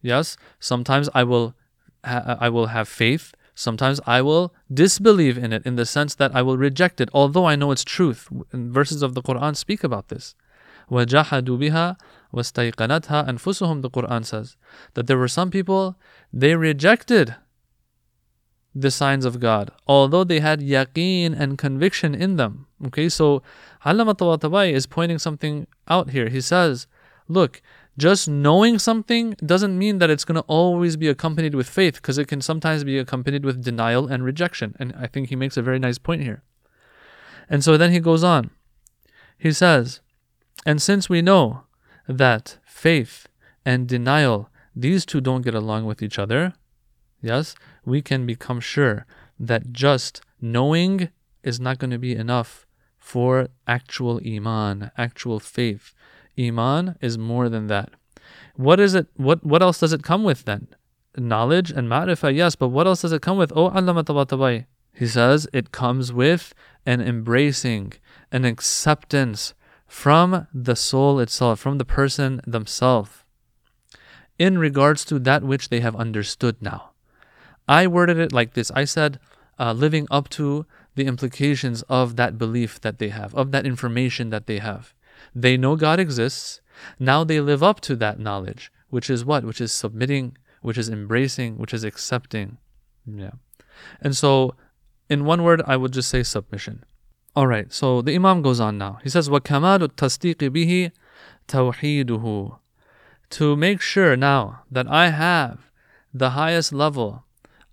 yes, 0.02 0.36
sometimes 0.60 1.10
I 1.14 1.24
will 1.24 1.56
I 2.04 2.50
will 2.50 2.68
have 2.68 2.88
faith 2.88 3.34
Sometimes 3.60 4.00
I 4.08 4.22
will 4.22 4.54
disbelieve 4.74 5.38
in 5.38 5.52
it 5.52 5.66
in 5.66 5.76
the 5.76 5.86
sense 5.86 6.16
that 6.16 6.34
I 6.34 6.42
will 6.42 6.58
reject 6.58 7.02
it, 7.02 7.10
although 7.14 7.44
I 7.44 7.58
know 7.58 7.72
its 7.72 7.84
truth. 7.84 8.30
Verses 8.54 9.02
of 9.02 9.16
the 9.16 9.22
Quran 9.22 9.54
speak 9.54 9.84
about 9.84 10.08
this. 10.08 10.34
وَجَحَدُوا 10.90 11.44
بِهَا 11.44 11.98
وَاسْتَيْقَنَتْهَا 12.34 13.28
أَنفُسُهُمْ 13.28 13.82
The 13.82 13.90
Quran 13.90 14.24
says 14.24 14.56
that 14.94 15.08
there 15.08 15.18
were 15.18 15.28
some 15.28 15.52
people, 15.52 16.00
they 16.32 16.56
rejected 16.56 17.36
the 18.74 18.92
signs 18.92 19.26
of 19.26 19.42
God, 19.42 19.72
although 19.86 20.24
they 20.24 20.40
had 20.40 20.62
yaqeen 20.62 21.38
and 21.38 21.58
conviction 21.58 22.16
in 22.16 22.38
them. 22.38 22.68
Okay, 22.88 23.10
so 23.10 23.44
Allama 23.86 24.16
Tabatabai 24.16 24.72
is 24.72 24.88
pointing 24.88 25.20
something 25.20 25.68
out 25.90 26.12
here. 26.12 26.30
He 26.30 26.40
says, 26.40 26.88
look, 27.28 27.62
just 28.00 28.28
knowing 28.28 28.80
something 28.80 29.36
doesn't 29.46 29.78
mean 29.78 30.00
that 30.00 30.10
it's 30.10 30.26
going 30.26 30.36
to 30.36 30.48
always 30.48 30.96
be 30.96 31.08
accompanied 31.08 31.54
with 31.54 31.70
faith 31.70 31.96
because 31.96 32.18
it 32.18 32.28
can 32.28 32.42
sometimes 32.42 32.84
be 32.84 32.98
accompanied 32.98 33.44
with 33.44 33.64
denial 33.64 34.08
and 34.08 34.24
rejection. 34.24 34.76
And 34.80 34.94
I 34.98 35.08
think 35.08 35.30
he 35.30 35.36
makes 35.36 35.58
a 35.58 35.62
very 35.62 35.80
nice 35.80 35.98
point 35.98 36.24
here. 36.24 36.42
And 37.50 37.64
so 37.64 37.78
then 37.78 37.92
he 37.92 38.00
goes 38.00 38.24
on. 38.24 38.52
He 39.38 39.52
says, 39.52 40.02
And 40.66 40.82
since 40.82 41.10
we 41.10 41.22
know 41.22 41.64
that 42.08 42.58
faith 42.66 43.28
and 43.66 43.88
denial 43.88 44.50
these 44.76 45.06
two 45.06 45.20
don't 45.20 45.42
get 45.42 45.56
along 45.56 45.86
with 45.86 46.02
each 46.02 46.18
other, 46.18 46.54
yes, 47.22 47.56
we 47.86 48.02
can 48.02 48.26
become 48.26 48.62
sure 48.62 49.06
that 49.40 49.74
just 49.74 50.22
knowing 50.40 51.10
is 51.44 51.60
not 51.60 51.80
going 51.80 51.92
to 51.92 51.98
be 51.98 52.16
enough 52.16 52.66
for 52.98 53.48
actual 53.68 54.22
iman, 54.26 54.92
actual 54.98 55.40
faith. 55.40 55.94
Iman 56.40 56.96
is 57.02 57.18
more 57.18 57.50
than 57.50 57.68
that. 57.68 57.92
What 58.56 58.80
is 58.80 58.96
it? 58.96 59.08
What 59.16 59.46
what 59.46 59.62
else 59.62 59.80
does 59.80 59.94
it 59.94 60.04
come 60.04 60.24
with 60.24 60.46
then? 60.46 60.68
Knowledge 61.18 61.72
and 61.72 61.88
ma'rifah, 61.88 62.36
yes, 62.36 62.56
but 62.56 62.70
what 62.70 62.88
else 62.88 63.02
does 63.02 63.12
it 63.12 63.22
come 63.22 63.38
with? 63.38 63.52
Oh, 63.56 63.70
Allah 63.70 64.66
He 64.94 65.08
says 65.08 65.48
it 65.52 65.72
comes 65.72 66.14
with 66.14 66.54
an 66.86 67.02
embracing, 67.02 67.94
an 68.32 68.46
acceptance 68.46 69.54
from 69.88 70.48
the 70.54 70.76
soul 70.76 71.20
itself, 71.20 71.60
from 71.60 71.78
the 71.78 71.86
person 71.86 72.42
themselves, 72.46 73.24
in 74.38 74.58
regards 74.58 75.04
to 75.06 75.20
that 75.20 75.44
which 75.44 75.70
they 75.70 75.80
have 75.80 75.96
understood 75.96 76.58
now. 76.62 76.92
I 77.68 77.88
worded 77.88 78.18
it 78.18 78.32
like 78.32 78.54
this 78.54 78.72
I 78.76 78.86
said, 78.86 79.20
uh, 79.60 79.74
living 79.74 80.08
up 80.10 80.30
to 80.30 80.66
the 80.96 81.06
implications 81.06 81.82
of 81.84 82.16
that 82.18 82.38
belief 82.38 82.80
that 82.82 83.00
they 83.00 83.10
have, 83.10 83.34
of 83.36 83.52
that 83.52 83.66
information 83.66 84.30
that 84.30 84.48
they 84.48 84.60
have. 84.60 84.94
They 85.39 85.57
know 85.57 85.77
God 85.77 86.01
exists. 86.01 86.61
Now 86.99 87.25
they 87.25 87.41
live 87.41 87.63
up 87.63 87.81
to 87.83 87.97
that 87.97 88.19
knowledge, 88.19 88.73
which 88.91 89.11
is 89.11 89.25
what? 89.25 89.45
Which 89.45 89.61
is 89.61 89.73
submitting, 89.73 90.37
which 90.63 90.79
is 90.79 90.89
embracing, 90.89 91.59
which 91.59 91.75
is 91.75 91.85
accepting. 91.85 92.59
Yeah. 93.07 93.33
And 94.01 94.17
so, 94.17 94.55
in 95.09 95.25
one 95.25 95.43
word, 95.43 95.63
I 95.67 95.77
would 95.77 95.93
just 95.93 96.09
say 96.09 96.23
submission. 96.23 96.85
All 97.37 97.47
right, 97.47 97.73
so 97.73 98.01
the 98.01 98.15
Imam 98.15 98.43
goes 98.43 98.61
on 98.61 98.79
now. 98.79 99.01
He 99.03 99.11
says, 99.11 99.29
وَكَمَالُ 99.29 99.89
التَّصْدِيقِ 99.89 100.51
بِهِ 100.51 100.93
تَوْحِيدُهُ 101.49 102.59
To 103.31 103.57
make 103.57 103.81
sure 103.81 104.17
now 104.17 104.63
that 104.71 104.89
I 104.89 105.11
have 105.11 105.71
the 106.13 106.31
highest 106.31 106.73
level 106.73 107.25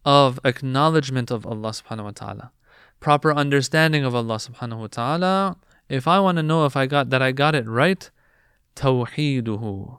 of 0.03 0.39
acknowledgement 0.43 1.29
of 1.29 1.45
Allah 1.45 1.69
subhanahu 1.69 2.03
wa 2.05 2.12
ta'ala, 2.12 2.51
proper 3.00 3.31
understanding 3.31 4.03
of 4.03 4.15
Allah 4.15 4.38
subhanahu 4.38 4.79
wa 4.79 4.88
ta'ala, 4.88 5.57
if 5.88 6.09
I 6.09 6.19
want 6.21 6.37
to 6.37 6.43
know 6.43 6.66
if 6.66 6.76
I 6.76 6.87
got 6.87 7.11
that 7.11 7.23
I 7.23 7.33
got 7.33 7.55
it 7.55 7.66
right, 7.66 8.11
tawheeduhu 8.75 9.99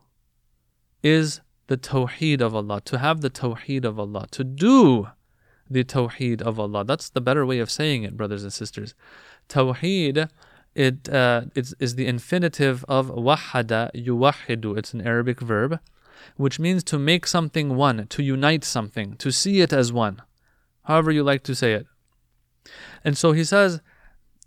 is 1.03 1.41
the 1.67 1.77
tawheed 1.77 2.41
of 2.41 2.56
Allah, 2.56 2.82
to 2.82 2.98
have 2.98 3.22
the 3.22 3.29
tawheed 3.29 3.86
of 3.86 4.00
Allah, 4.00 4.27
to 4.32 4.44
do 4.44 5.10
the 5.70 5.84
tawheed 5.84 6.41
of 6.41 6.60
Allah. 6.60 6.86
That's 6.86 7.10
the 7.10 7.22
better 7.22 7.46
way 7.46 7.60
of 7.60 7.70
saying 7.70 8.03
it, 8.03 8.15
brothers 8.15 8.44
and 8.44 8.53
sisters. 8.53 8.96
Tawheed, 9.50 10.29
it 10.75 11.10
uh, 11.10 11.41
it's, 11.56 11.74
is 11.79 11.96
the 11.96 12.08
infinitive 12.08 12.86
of 12.88 13.08
wahada 13.08 13.91
yuwahidu. 13.94 14.77
It's 14.77 14.94
an 14.94 15.01
Arabic 15.01 15.39
verb, 15.39 15.79
which 16.36 16.60
means 16.60 16.84
to 16.86 16.98
make 16.98 17.27
something 17.27 17.75
one, 17.75 18.08
to 18.08 18.24
unite 18.24 18.63
something, 18.63 19.15
to 19.17 19.32
see 19.32 19.62
it 19.62 19.74
as 19.74 19.91
one. 19.91 20.22
However 20.84 21.12
you 21.12 21.24
like 21.24 21.44
to 21.44 21.56
say 21.56 21.74
it. 21.74 21.88
And 23.03 23.17
so 23.17 23.34
he 23.34 23.44
says, 23.44 23.82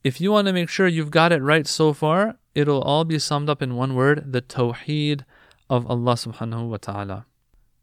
if 0.02 0.20
you 0.20 0.32
want 0.32 0.46
to 0.46 0.52
make 0.52 0.68
sure 0.68 0.86
you've 0.86 1.10
got 1.10 1.32
it 1.32 1.42
right 1.42 1.66
so 1.66 1.92
far, 1.92 2.36
it'll 2.54 2.82
all 2.82 3.04
be 3.04 3.18
summed 3.18 3.50
up 3.50 3.62
in 3.62 3.76
one 3.76 3.94
word, 3.94 4.32
the 4.32 4.42
tawheed 4.42 5.24
of 5.68 5.86
Allah 5.90 6.14
subhanahu 6.14 6.68
wa 6.68 6.78
ta'ala. 6.78 7.26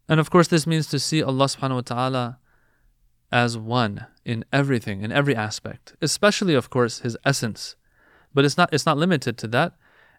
And 0.09 0.19
of 0.19 0.29
course 0.29 0.47
this 0.47 0.65
means 0.65 0.87
to 0.87 0.99
see 0.99 1.21
Allah 1.21 1.45
subhanahu 1.45 1.75
wa 1.75 1.81
ta'ala 1.81 2.39
as 3.31 3.57
one 3.57 4.07
in 4.25 4.45
everything, 4.51 5.01
in 5.01 5.11
every 5.11 5.35
aspect, 5.35 5.95
especially 6.01 6.53
of 6.53 6.69
course 6.69 6.99
his 6.99 7.17
essence. 7.25 7.75
But 8.33 8.45
it's 8.45 8.57
not 8.57 8.73
it's 8.73 8.85
not 8.85 8.97
limited 8.97 9.37
to 9.39 9.47
that. 9.49 9.73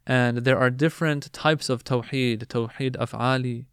And 0.07 0.39
there 0.39 0.59
are 0.59 0.71
different 0.71 1.33
types 1.33 1.69
of 1.69 1.85
tawheed, 1.85 2.47
tawheed 2.47 2.97
af'ali, 2.97 3.67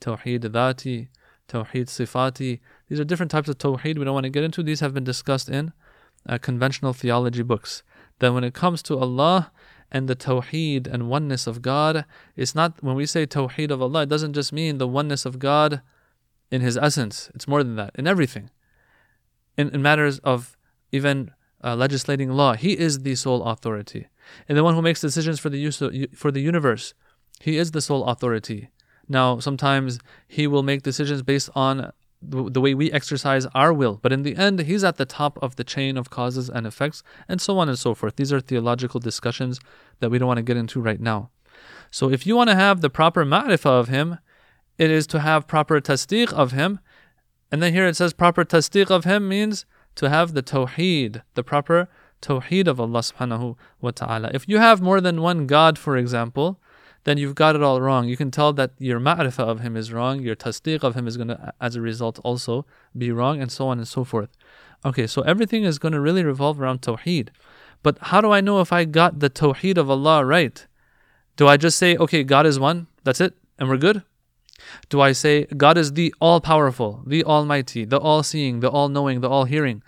tawheed 0.00 0.40
dhati, 0.40 1.08
tawheed 1.48 1.86
sifati. 1.86 2.60
These 2.88 3.00
are 3.00 3.04
different 3.04 3.32
types 3.32 3.48
of 3.48 3.58
tawheed 3.58 3.98
we 3.98 4.04
don't 4.04 4.14
want 4.14 4.24
to 4.24 4.30
get 4.30 4.44
into. 4.44 4.62
These 4.62 4.80
have 4.80 4.94
been 4.94 5.04
discussed 5.04 5.48
in 5.48 5.72
uh, 6.28 6.38
conventional 6.38 6.92
theology 6.92 7.42
books. 7.42 7.82
That 8.18 8.32
when 8.32 8.44
it 8.44 8.54
comes 8.54 8.82
to 8.84 8.98
Allah 8.98 9.50
and 9.90 10.08
the 10.08 10.16
tawheed 10.16 10.86
and 10.86 11.08
oneness 11.08 11.46
of 11.46 11.62
God, 11.62 12.04
it's 12.36 12.54
not 12.54 12.82
when 12.82 12.96
we 12.96 13.06
say 13.06 13.26
tawheed 13.26 13.70
of 13.70 13.80
Allah, 13.80 14.02
it 14.02 14.08
doesn't 14.08 14.34
just 14.34 14.52
mean 14.52 14.78
the 14.78 14.88
oneness 14.88 15.24
of 15.24 15.38
God 15.38 15.82
in 16.50 16.60
His 16.60 16.76
essence. 16.76 17.30
It's 17.34 17.48
more 17.48 17.62
than 17.62 17.76
that, 17.76 17.92
in 17.94 18.06
everything 18.06 18.50
in, 19.60 19.68
in 19.70 19.82
matters 19.82 20.18
of 20.20 20.56
even 20.90 21.30
uh, 21.62 21.76
legislating 21.76 22.30
law. 22.30 22.54
He 22.54 22.78
is 22.78 23.00
the 23.00 23.14
sole 23.14 23.44
authority. 23.44 24.08
And 24.48 24.56
the 24.56 24.64
one 24.64 24.74
who 24.74 24.82
makes 24.82 25.00
decisions 25.00 25.38
for 25.38 25.50
the 25.50 25.58
use 25.58 25.80
of, 25.80 25.94
for 26.14 26.30
the 26.30 26.40
universe, 26.40 26.94
he 27.40 27.58
is 27.58 27.70
the 27.70 27.80
sole 27.80 28.04
authority. 28.04 28.70
Now, 29.08 29.38
sometimes 29.38 29.98
he 30.26 30.46
will 30.46 30.62
make 30.62 30.82
decisions 30.82 31.22
based 31.22 31.50
on 31.54 31.92
the, 32.22 32.50
the 32.50 32.60
way 32.60 32.74
we 32.74 32.92
exercise 32.92 33.46
our 33.54 33.72
will, 33.72 33.98
but 34.02 34.12
in 34.12 34.22
the 34.22 34.36
end, 34.36 34.60
he's 34.60 34.84
at 34.84 34.96
the 34.96 35.06
top 35.06 35.38
of 35.42 35.56
the 35.56 35.64
chain 35.64 35.96
of 35.96 36.10
causes 36.10 36.50
and 36.50 36.66
effects, 36.66 37.02
and 37.28 37.40
so 37.40 37.58
on 37.58 37.68
and 37.68 37.78
so 37.78 37.94
forth. 37.94 38.16
These 38.16 38.32
are 38.32 38.40
theological 38.40 39.00
discussions 39.00 39.58
that 40.00 40.10
we 40.10 40.18
don't 40.18 40.28
want 40.28 40.38
to 40.38 40.42
get 40.42 40.56
into 40.56 40.80
right 40.80 41.00
now. 41.00 41.30
So, 41.90 42.10
if 42.10 42.26
you 42.26 42.36
want 42.36 42.50
to 42.50 42.56
have 42.56 42.80
the 42.80 42.90
proper 42.90 43.24
ma'rifah 43.24 43.80
of 43.80 43.88
him, 43.88 44.18
it 44.78 44.90
is 44.90 45.06
to 45.08 45.20
have 45.20 45.46
proper 45.46 45.80
tasdiq 45.80 46.32
of 46.32 46.52
him, 46.52 46.80
and 47.50 47.62
then 47.62 47.72
here 47.72 47.86
it 47.86 47.96
says 47.96 48.12
proper 48.12 48.44
tasdiq 48.44 48.90
of 48.90 49.04
him 49.04 49.28
means 49.28 49.64
to 49.96 50.08
have 50.08 50.34
the 50.34 50.42
tawheed, 50.42 51.22
the 51.34 51.42
proper 51.42 51.88
tawheed 52.22 52.66
of 52.68 52.80
Allah 52.80 53.00
subhanahu 53.00 53.56
wa 53.80 53.90
ta'ala. 53.90 54.30
If 54.32 54.48
you 54.48 54.58
have 54.58 54.80
more 54.80 55.00
than 55.00 55.20
one 55.20 55.46
God, 55.46 55.78
for 55.78 55.96
example, 55.96 56.60
then 57.04 57.18
you've 57.18 57.34
got 57.34 57.56
it 57.56 57.62
all 57.62 57.80
wrong. 57.80 58.08
You 58.08 58.16
can 58.16 58.30
tell 58.30 58.52
that 58.54 58.72
your 58.78 59.00
ma'rifah 59.00 59.48
of 59.48 59.60
him 59.60 59.76
is 59.76 59.92
wrong, 59.92 60.20
your 60.20 60.36
tasdiq 60.36 60.82
of 60.82 60.94
him 60.94 61.06
is 61.06 61.16
going 61.16 61.28
to, 61.28 61.52
as 61.60 61.76
a 61.76 61.80
result, 61.80 62.18
also 62.22 62.66
be 62.96 63.10
wrong, 63.10 63.40
and 63.40 63.50
so 63.50 63.68
on 63.68 63.78
and 63.78 63.88
so 63.88 64.04
forth. 64.04 64.30
Okay, 64.84 65.06
so 65.06 65.22
everything 65.22 65.64
is 65.64 65.78
going 65.78 65.92
to 65.92 66.00
really 66.00 66.24
revolve 66.24 66.60
around 66.60 66.82
tawheed. 66.82 67.28
But 67.82 67.98
how 68.00 68.20
do 68.20 68.30
I 68.30 68.40
know 68.40 68.60
if 68.60 68.72
I 68.72 68.84
got 68.84 69.20
the 69.20 69.30
tawheed 69.30 69.78
of 69.78 69.90
Allah 69.90 70.24
right? 70.24 70.66
Do 71.36 71.48
I 71.48 71.56
just 71.56 71.78
say, 71.78 71.96
okay, 71.96 72.22
God 72.22 72.46
is 72.46 72.60
one, 72.60 72.86
that's 73.04 73.20
it, 73.20 73.34
and 73.58 73.68
we're 73.68 73.78
good? 73.78 74.02
Do 74.90 75.00
I 75.00 75.12
say 75.12 75.46
God 75.56 75.78
is 75.78 75.94
the 75.94 76.14
all 76.20 76.40
powerful, 76.40 77.02
the 77.06 77.24
almighty, 77.24 77.86
the 77.86 77.98
all 77.98 78.22
seeing, 78.22 78.60
the 78.60 78.68
all 78.68 78.90
knowing, 78.90 79.22
the 79.22 79.30
all 79.30 79.44
hearing? 79.44 79.82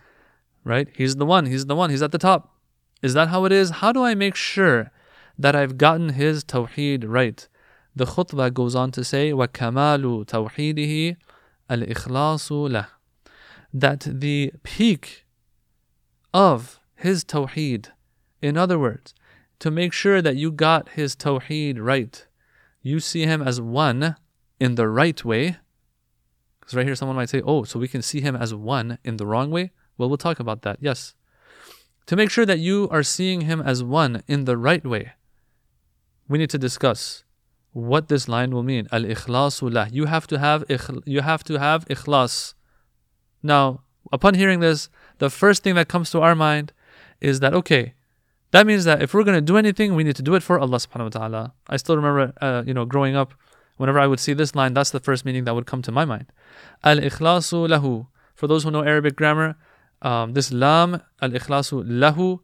Right? 0.64 0.88
He's 0.95 1.16
the 1.16 1.26
one, 1.26 1.47
he's 1.47 1.66
the 1.66 1.76
one, 1.76 1.90
he's 1.90 2.02
at 2.02 2.12
the 2.12 2.19
top. 2.19 2.57
Is 3.02 3.14
that 3.14 3.28
how 3.28 3.45
it 3.45 3.52
is? 3.52 3.71
How 3.71 3.92
do 3.92 4.02
I 4.02 4.14
make 4.14 4.35
sure 4.37 4.90
that 5.38 5.56
I've 5.56 5.77
gotten 5.77 6.10
his 6.10 6.44
tawheed 6.44 7.03
right? 7.08 7.48
The 7.96 8.06
khutbah 8.06 8.53
goes 8.53 8.75
on 8.75 8.91
to 8.91 9.03
say, 9.03 9.32
وَكَمَالُ 9.32 10.25
تَوْحِيدِهِ 10.25 11.17
الْإِخْلَاصُ 11.70 12.70
لَهُ 12.70 12.88
That 13.74 14.01
the 14.01 14.53
peak 14.63 15.25
of 16.34 16.79
his 16.96 17.24
tawheed, 17.24 17.88
in 18.41 18.58
other 18.58 18.77
words, 18.77 19.13
to 19.60 19.72
make 19.72 19.94
sure 19.94 20.22
that 20.22 20.36
you 20.36 20.51
got 20.51 20.89
his 20.89 21.15
tawheed 21.15 21.77
right, 21.79 22.27
you 22.82 23.00
see 23.00 23.24
him 23.24 23.41
as 23.41 23.60
one 23.60 24.15
in 24.60 24.75
the 24.75 24.88
right 24.88 25.24
way, 25.25 25.58
because 26.60 26.75
right 26.75 26.86
here 26.86 26.96
someone 26.96 27.15
might 27.15 27.29
say, 27.29 27.41
oh, 27.46 27.63
so 27.63 27.79
we 27.79 27.88
can 27.88 28.01
see 28.01 28.22
him 28.22 28.36
as 28.36 28.53
one 28.53 28.98
in 29.03 29.17
the 29.17 29.25
wrong 29.25 29.51
way. 29.51 29.72
Well, 29.98 30.10
we'll 30.10 30.17
talk 30.17 30.39
about 30.39 30.62
that. 30.63 30.77
Yes. 30.82 31.15
To 32.08 32.15
make 32.15 32.29
sure 32.29 32.46
that 32.46 32.60
you 32.60 32.88
are 32.91 33.03
seeing 33.03 33.41
him 33.41 33.62
as 33.62 33.84
one 33.84 34.22
in 34.27 34.46
the 34.46 34.58
right 34.58 34.86
way, 34.86 35.13
we 36.33 36.39
need 36.39 36.51
to 36.51 36.59
discuss 36.59 37.25
what 37.73 38.09
this 38.09 38.27
line 38.29 38.51
will 38.55 38.62
mean. 38.62 38.89
Al 38.91 39.03
ikhlasullah. 39.03 39.93
You 39.93 40.07
have 40.07 40.27
to 40.33 40.39
have 40.39 40.65
you 41.15 41.21
have 41.21 41.43
to 41.45 41.59
have 41.59 41.85
ikhlas. 41.87 42.55
Now, 43.43 43.83
upon 44.12 44.35
hearing 44.35 44.61
this, 44.61 44.89
the 45.19 45.31
first 45.31 45.62
thing 45.62 45.75
that 45.77 45.89
comes 45.89 46.11
to 46.11 46.21
our 46.21 46.35
mind 46.35 46.73
is 47.21 47.41
that 47.41 47.55
okay, 47.61 47.95
that 48.51 48.67
means 48.67 48.85
that 48.85 49.03
if 49.03 49.15
we're 49.15 49.25
going 49.25 49.41
to 49.43 49.49
do 49.53 49.57
anything, 49.57 49.95
we 49.95 50.05
need 50.05 50.17
to 50.17 50.27
do 50.31 50.35
it 50.35 50.43
for 50.43 50.59
Allah 50.59 50.79
subhanahu 50.79 51.09
wa 51.11 51.17
ta'ala. 51.21 51.43
I 51.69 51.77
still 51.77 51.97
remember, 51.97 52.33
uh, 52.41 52.62
you 52.67 52.75
know, 52.75 52.85
growing 52.85 53.15
up, 53.15 53.35
Whenever 53.83 53.99
I 53.99 54.07
would 54.07 54.21
see 54.21 54.33
this 54.33 54.55
line, 54.55 54.75
that's 54.75 54.91
the 54.91 55.01
first 55.01 55.25
meaning 55.25 55.45
that 55.45 55.55
would 55.57 55.67
come 55.67 55.83
to 55.83 55.93
my 55.93 56.05
mind. 56.05 56.27
Al 56.85 56.99
ikhlasu 56.99 57.69
lahu. 57.69 58.07
For 58.35 58.47
those 58.47 58.65
who 58.65 58.71
know 58.71 58.85
Arabic 58.85 59.17
grammar, 59.17 59.57
um, 60.03 60.35
this 60.35 60.53
lam, 60.53 61.03
al 61.21 61.31
ikhlasu 61.31 61.83
lahu, 61.85 62.41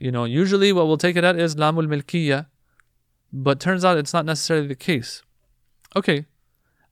you 0.00 0.10
know, 0.10 0.24
usually 0.24 0.72
what 0.72 0.86
we'll 0.86 0.96
take 0.96 1.16
it 1.16 1.24
at 1.24 1.38
is 1.38 1.56
lamul 1.56 1.86
milkiya, 1.86 2.46
but 3.32 3.60
turns 3.60 3.84
out 3.84 3.98
it's 3.98 4.12
not 4.12 4.26
necessarily 4.26 4.66
the 4.66 4.74
case. 4.74 5.22
Okay, 5.96 6.26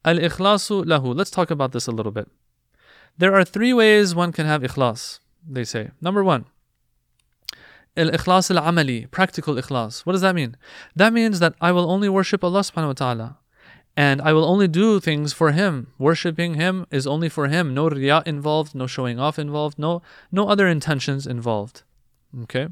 al 0.04 0.16
ikhlasu 0.16 0.84
lahu. 0.84 1.14
Let's 1.14 1.30
talk 1.30 1.50
about 1.50 1.72
this 1.72 1.86
a 1.86 1.92
little 1.92 2.12
bit. 2.12 2.28
There 3.18 3.34
are 3.34 3.44
three 3.44 3.72
ways 3.72 4.14
one 4.14 4.32
can 4.32 4.46
have 4.46 4.62
ikhlas, 4.62 5.20
they 5.46 5.64
say. 5.64 5.90
Number 6.00 6.24
one, 6.24 6.46
al 7.96 8.10
ikhlas 8.10 8.54
al 8.54 8.62
amali, 8.62 9.10
practical 9.10 9.54
ikhlas. 9.56 10.06
What 10.06 10.12
does 10.12 10.22
that 10.22 10.34
mean? 10.34 10.56
That 10.96 11.12
means 11.12 11.40
that 11.40 11.54
I 11.60 11.72
will 11.72 11.90
only 11.90 12.08
worship 12.08 12.42
Allah 12.42 12.60
subhanahu 12.60 12.86
wa 12.86 12.92
ta'ala 12.92 13.38
and 13.96 14.22
I 14.22 14.32
will 14.32 14.44
only 14.44 14.68
do 14.68 15.00
things 15.00 15.32
for 15.32 15.52
him. 15.52 15.88
Worshipping 15.98 16.54
him 16.54 16.86
is 16.90 17.06
only 17.06 17.28
for 17.28 17.48
him. 17.48 17.74
No 17.74 17.90
riyah 17.90 18.26
involved, 18.26 18.74
no 18.74 18.86
showing 18.86 19.18
off 19.18 19.38
involved, 19.38 19.78
no 19.78 20.02
no 20.30 20.48
other 20.48 20.68
intentions 20.68 21.26
involved. 21.26 21.82
Okay? 22.44 22.68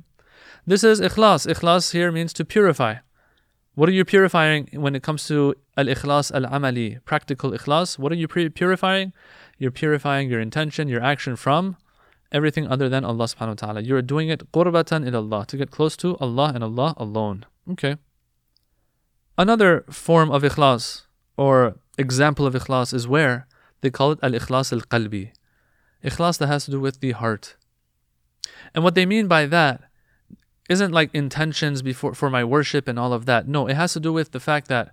This 0.66 0.84
is 0.84 1.00
ikhlas. 1.00 1.46
Ikhlas 1.46 1.92
here 1.92 2.12
means 2.12 2.32
to 2.34 2.44
purify. 2.44 2.96
What 3.78 3.88
are 3.88 3.92
you 3.92 4.04
purifying 4.04 4.68
when 4.73 4.97
it 4.97 5.04
comes 5.04 5.25
to 5.28 5.54
al 5.76 5.85
ikhlas 5.85 6.35
al 6.35 6.47
amali, 6.50 6.99
practical 7.04 7.52
ikhlas? 7.52 7.97
What 7.97 8.11
are 8.11 8.16
you 8.16 8.26
purifying? 8.26 9.12
You're 9.56 9.70
purifying 9.70 10.28
your 10.28 10.40
intention, 10.40 10.88
your 10.88 11.00
action 11.00 11.37
from 11.37 11.76
everything 12.32 12.66
other 12.66 12.88
than 12.88 13.04
Allah 13.04 13.26
subhanahu 13.26 13.54
wa 13.54 13.66
ta'ala. 13.66 13.80
You're 13.82 14.02
doing 14.02 14.30
it 14.30 14.50
qurbatan 14.50 15.08
ilallah, 15.08 15.47
to 15.47 15.56
get 15.56 15.70
close 15.70 15.97
to 15.99 16.16
Allah 16.16 16.50
and 16.56 16.64
Allah 16.64 16.94
alone. 16.97 17.47
Okay. 17.70 17.94
Another 19.38 19.85
form 19.90 20.32
of 20.32 20.42
ikhlas 20.42 21.02
or 21.37 21.76
example 21.97 22.47
of 22.47 22.54
ikhlas 22.54 22.92
is 22.92 23.06
where 23.06 23.47
they 23.82 23.90
call 23.90 24.11
it 24.11 24.18
al 24.25 24.32
ikhlas 24.32 24.73
al 24.73 24.80
qalbi. 24.80 25.30
Ikhlas 26.02 26.38
that 26.38 26.49
has 26.49 26.64
to 26.64 26.73
do 26.73 26.80
with 26.80 26.99
the 26.99 27.12
heart. 27.12 27.54
And 28.75 28.82
what 28.82 28.97
they 28.97 29.06
mean 29.06 29.28
by 29.28 29.47
that 29.47 29.82
isn't 30.68 30.92
like 30.92 31.14
intentions 31.14 31.82
before 31.82 32.14
for 32.14 32.30
my 32.30 32.44
worship 32.44 32.88
and 32.88 32.98
all 32.98 33.12
of 33.12 33.26
that. 33.26 33.48
No, 33.48 33.66
it 33.66 33.75
has 33.75 33.92
to 33.94 34.00
do 34.00 34.12
with 34.12 34.32
the 34.32 34.40
fact 34.40 34.68
that 34.68 34.92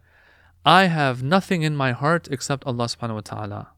I 0.65 0.85
have 0.85 1.21
nothing 1.21 1.61
in 1.63 1.75
my 1.75 1.91
heart 1.91 2.27
except 2.31 2.65
Allah 2.65 2.85
subhanahu 2.85 3.15
wa 3.15 3.21
ta'ala 3.21 3.75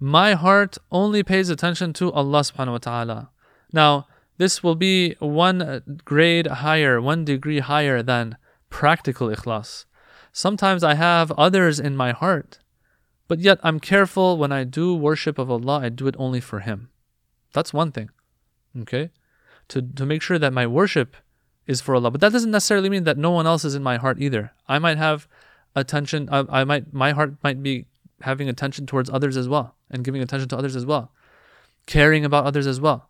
my 0.00 0.34
heart 0.34 0.76
only 0.90 1.22
pays 1.22 1.48
attention 1.48 1.92
to 1.94 2.12
Allah 2.12 2.40
subhanahu 2.40 2.72
wa 2.72 2.78
ta'ala. 2.78 3.30
Now, 3.72 4.06
this 4.36 4.62
will 4.62 4.74
be 4.74 5.16
one 5.18 5.82
grade 6.04 6.46
higher, 6.46 7.00
one 7.00 7.24
degree 7.24 7.60
higher 7.60 8.02
than 8.02 8.36
practical 8.68 9.28
ikhlas. 9.28 9.86
Sometimes 10.32 10.84
I 10.84 10.94
have 10.94 11.32
others 11.32 11.80
in 11.80 11.96
my 11.96 12.12
heart, 12.12 12.58
but 13.26 13.40
yet 13.40 13.58
I'm 13.62 13.80
careful 13.80 14.36
when 14.36 14.52
I 14.52 14.64
do 14.64 14.94
worship 14.94 15.38
of 15.38 15.50
Allah, 15.50 15.80
I 15.80 15.88
do 15.88 16.06
it 16.06 16.16
only 16.18 16.40
for 16.40 16.60
Him. 16.60 16.90
That's 17.54 17.72
one 17.72 17.90
thing. 17.90 18.10
Okay? 18.78 19.10
To, 19.68 19.82
to 19.82 20.06
make 20.06 20.22
sure 20.22 20.38
that 20.38 20.52
my 20.52 20.66
worship 20.66 21.16
is 21.66 21.80
for 21.80 21.94
Allah. 21.94 22.10
But 22.10 22.20
that 22.20 22.32
doesn't 22.32 22.50
necessarily 22.50 22.88
mean 22.88 23.04
that 23.04 23.18
no 23.18 23.32
one 23.32 23.46
else 23.46 23.64
is 23.64 23.74
in 23.74 23.82
my 23.82 23.96
heart 23.96 24.20
either. 24.20 24.52
I 24.68 24.78
might 24.78 24.98
have 24.98 25.26
attention, 25.74 26.28
I, 26.30 26.44
I 26.48 26.64
might, 26.64 26.92
my 26.92 27.12
heart 27.12 27.34
might 27.42 27.62
be 27.62 27.86
having 28.20 28.48
attention 28.48 28.86
towards 28.86 29.10
others 29.10 29.36
as 29.36 29.48
well 29.48 29.74
and 29.90 30.04
giving 30.04 30.22
attention 30.22 30.48
to 30.50 30.56
others 30.56 30.76
as 30.76 30.86
well, 30.86 31.12
caring 31.86 32.24
about 32.24 32.46
others 32.46 32.66
as 32.66 32.80
well. 32.80 33.08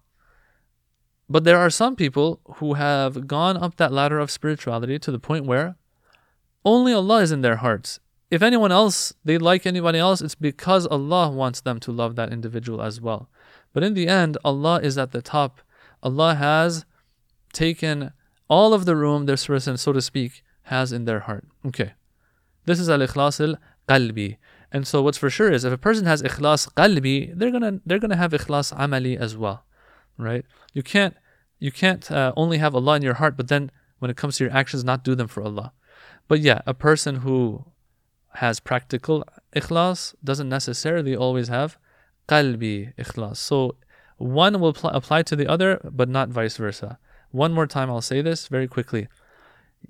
But 1.28 1.44
there 1.44 1.58
are 1.58 1.70
some 1.70 1.96
people 1.96 2.40
who 2.56 2.75
have 2.75 3.26
gone 3.26 3.56
up 3.56 3.76
that 3.76 3.92
ladder 3.92 4.18
of 4.18 4.30
spirituality 4.30 4.98
to 5.00 5.10
the 5.10 5.18
point 5.18 5.44
where 5.44 5.76
only 6.64 6.92
Allah 6.92 7.22
is 7.22 7.32
in 7.32 7.42
their 7.42 7.56
hearts. 7.56 8.00
If 8.30 8.42
anyone 8.42 8.72
else, 8.72 9.12
they 9.25 9.38
like 9.38 9.66
anybody 9.66 9.98
else, 9.98 10.20
it's 10.20 10.34
because 10.34 10.86
Allah 10.86 11.30
wants 11.30 11.60
them 11.60 11.78
to 11.80 11.92
love 11.92 12.16
that 12.16 12.32
individual 12.32 12.82
as 12.82 13.00
well. 13.00 13.28
But 13.72 13.84
in 13.84 13.94
the 13.94 14.08
end, 14.08 14.36
Allah 14.44 14.80
is 14.80 14.98
at 14.98 15.12
the 15.12 15.22
top. 15.22 15.60
Allah 16.06 16.32
has 16.36 16.84
taken 17.52 18.12
all 18.48 18.70
of 18.72 18.84
the 18.88 18.96
room 19.02 19.26
this 19.26 19.46
person, 19.46 19.76
so 19.76 19.92
to 19.92 20.00
speak, 20.00 20.32
has 20.75 20.92
in 20.92 21.04
their 21.04 21.20
heart. 21.20 21.44
Okay. 21.70 21.90
This 22.64 22.78
is 22.78 22.88
al-ikhlas 22.88 23.36
al-qalbi. 23.46 24.36
And 24.72 24.86
so 24.86 25.02
what's 25.02 25.18
for 25.18 25.30
sure 25.30 25.50
is 25.56 25.64
if 25.64 25.72
a 25.72 25.84
person 25.88 26.06
has 26.06 26.22
ikhlas 26.22 26.62
qalbi, 26.80 27.16
they're 27.38 27.54
gonna 27.56 27.75
they're 27.86 28.04
gonna 28.04 28.22
have 28.25 28.32
ikhlas 28.32 28.68
amali 28.84 29.14
as 29.26 29.36
well, 29.36 29.64
right? 30.28 30.44
You 30.75 30.82
can't 30.82 31.14
you 31.58 31.72
can't 31.82 32.04
uh, 32.10 32.32
only 32.36 32.58
have 32.58 32.75
Allah 32.75 32.96
in 32.96 33.02
your 33.08 33.18
heart, 33.20 33.36
but 33.36 33.48
then 33.48 33.70
when 34.00 34.10
it 34.10 34.16
comes 34.16 34.36
to 34.36 34.44
your 34.44 34.52
actions, 34.52 34.84
not 34.84 35.04
do 35.08 35.14
them 35.14 35.28
for 35.28 35.42
Allah. 35.42 35.72
But 36.28 36.40
yeah, 36.40 36.60
a 36.66 36.75
person 36.75 37.16
who 37.25 37.64
has 38.42 38.60
practical 38.60 39.25
ikhlas 39.60 40.14
doesn't 40.22 40.50
necessarily 40.58 41.14
always 41.16 41.48
have 41.48 41.78
qalbi 42.28 42.76
ikhlas. 43.04 43.36
So 43.36 43.76
one 44.16 44.61
will 44.61 44.73
pl- 44.73 44.90
apply 44.90 45.23
to 45.23 45.37
the 45.37 45.46
other, 45.46 45.80
but 45.84 46.08
not 46.08 46.28
vice 46.28 46.56
versa. 46.56 46.99
One 47.30 47.52
more 47.52 47.67
time, 47.67 47.90
I'll 47.90 48.00
say 48.00 48.23
this 48.23 48.49
very 48.49 48.69
quickly 48.69 49.08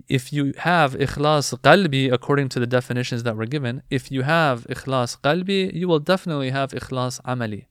if 0.08 0.32
you 0.32 0.52
have 0.58 0.94
ikhlas 0.94 1.58
qalbi 1.60 2.12
according 2.12 2.48
to 2.50 2.60
the 2.60 2.66
definitions 2.66 3.22
that 3.22 3.36
were 3.36 3.46
given, 3.46 3.82
if 3.90 4.10
you 4.10 4.22
have 4.22 4.64
ikhlas 4.66 5.18
qalbi, 5.20 5.72
you 5.74 5.88
will 5.88 5.98
definitely 5.98 6.50
have 6.50 6.72
ikhlas 6.72 7.20
amali. 7.22 7.66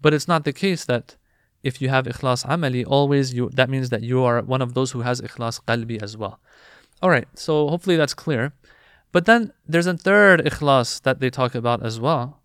But 0.00 0.14
it's 0.14 0.28
not 0.28 0.44
the 0.44 0.52
case 0.52 0.84
that 0.86 1.16
if 1.62 1.80
you 1.80 1.88
have 1.88 2.06
ikhlas 2.06 2.44
amali, 2.46 2.84
always 2.86 3.34
you 3.34 3.50
that 3.54 3.70
means 3.70 3.90
that 3.90 4.02
you 4.02 4.22
are 4.22 4.42
one 4.42 4.62
of 4.62 4.74
those 4.74 4.92
who 4.92 5.02
has 5.02 5.20
ikhlas 5.20 5.60
qalbi 5.64 6.02
as 6.02 6.16
well. 6.16 6.40
Alright, 7.02 7.28
so 7.34 7.68
hopefully 7.68 7.96
that's 7.96 8.14
clear. 8.14 8.52
But 9.12 9.26
then 9.26 9.52
there's 9.66 9.86
a 9.86 9.96
third 9.96 10.40
ikhlas 10.40 11.02
that 11.02 11.20
they 11.20 11.30
talk 11.30 11.54
about 11.54 11.84
as 11.84 12.00
well. 12.00 12.40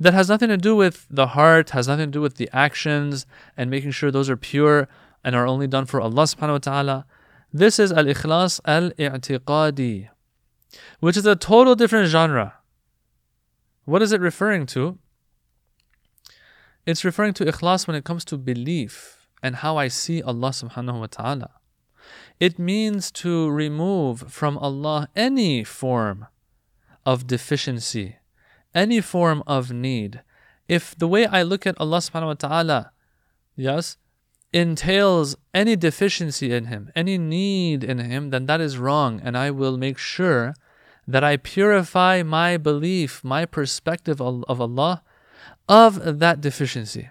That 0.00 0.14
has 0.14 0.28
nothing 0.28 0.48
to 0.48 0.56
do 0.56 0.74
with 0.74 1.06
the 1.10 1.28
heart, 1.28 1.70
has 1.70 1.88
nothing 1.88 2.06
to 2.06 2.10
do 2.10 2.20
with 2.20 2.36
the 2.36 2.50
actions 2.52 3.26
and 3.56 3.70
making 3.70 3.92
sure 3.92 4.10
those 4.10 4.28
are 4.28 4.36
pure 4.36 4.88
and 5.24 5.36
are 5.36 5.46
only 5.46 5.66
done 5.66 5.86
for 5.86 6.00
Allah 6.00 6.24
subhanahu 6.24 6.52
wa 6.52 6.58
ta'ala. 6.58 7.06
This 7.52 7.78
is 7.78 7.92
al 7.92 8.04
ikhlas 8.04 8.60
al 8.64 8.90
i'tiqadi, 8.92 10.08
which 11.00 11.16
is 11.16 11.26
a 11.26 11.36
total 11.36 11.74
different 11.74 12.08
genre. 12.08 12.54
What 13.84 14.02
is 14.02 14.12
it 14.12 14.20
referring 14.20 14.66
to? 14.66 14.98
It's 16.86 17.04
referring 17.04 17.34
to 17.34 17.44
ikhlas 17.44 17.86
when 17.86 17.94
it 17.94 18.04
comes 18.04 18.24
to 18.26 18.38
belief 18.38 19.26
and 19.42 19.56
how 19.56 19.76
I 19.76 19.88
see 19.88 20.22
Allah 20.22 20.50
subhanahu 20.50 21.00
wa 21.00 21.06
ta'ala. 21.06 21.50
It 22.40 22.58
means 22.58 23.10
to 23.22 23.50
remove 23.50 24.32
from 24.32 24.58
Allah 24.58 25.08
any 25.14 25.62
form 25.62 26.26
of 27.04 27.26
deficiency, 27.26 28.16
any 28.74 29.00
form 29.00 29.42
of 29.46 29.70
need. 29.70 30.22
If 30.68 30.96
the 30.96 31.08
way 31.08 31.26
I 31.26 31.42
look 31.42 31.66
at 31.66 31.78
Allah 31.80 31.98
subhanahu 31.98 32.26
wa 32.26 32.34
ta'ala, 32.34 32.92
yes, 33.56 33.96
entails 34.52 35.36
any 35.54 35.76
deficiency 35.76 36.52
in 36.52 36.66
him, 36.66 36.90
any 36.94 37.18
need 37.18 37.82
in 37.84 37.98
him, 37.98 38.30
then 38.30 38.46
that 38.46 38.60
is 38.60 38.78
wrong. 38.78 39.20
And 39.22 39.36
I 39.36 39.50
will 39.50 39.76
make 39.76 39.98
sure 39.98 40.54
that 41.06 41.24
I 41.24 41.36
purify 41.36 42.22
my 42.22 42.56
belief, 42.56 43.24
my 43.24 43.44
perspective 43.44 44.20
of 44.20 44.60
Allah, 44.60 45.02
of 45.68 46.18
that 46.20 46.40
deficiency. 46.40 47.10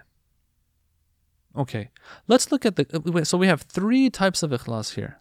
Okay, 1.56 1.90
let's 2.26 2.50
look 2.50 2.64
at 2.64 2.76
the. 2.76 2.86
Uh, 2.92 3.24
so 3.24 3.36
we 3.36 3.46
have 3.46 3.62
three 3.62 4.08
types 4.08 4.42
of 4.42 4.50
ikhlas 4.50 4.94
here. 4.94 5.20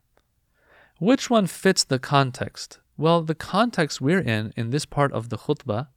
Which 1.00 1.30
one 1.30 1.48
fits 1.48 1.84
the 1.84 2.00
context? 2.00 2.80
Well, 2.96 3.24
the 3.24 3.36
context 3.36 4.00
we're 4.00 4.22
in, 4.22 4.54
in 4.56 4.70
this 4.70 4.86
part 4.86 5.12
of 5.12 5.30
the 5.30 5.40
khutbah, 5.40 5.88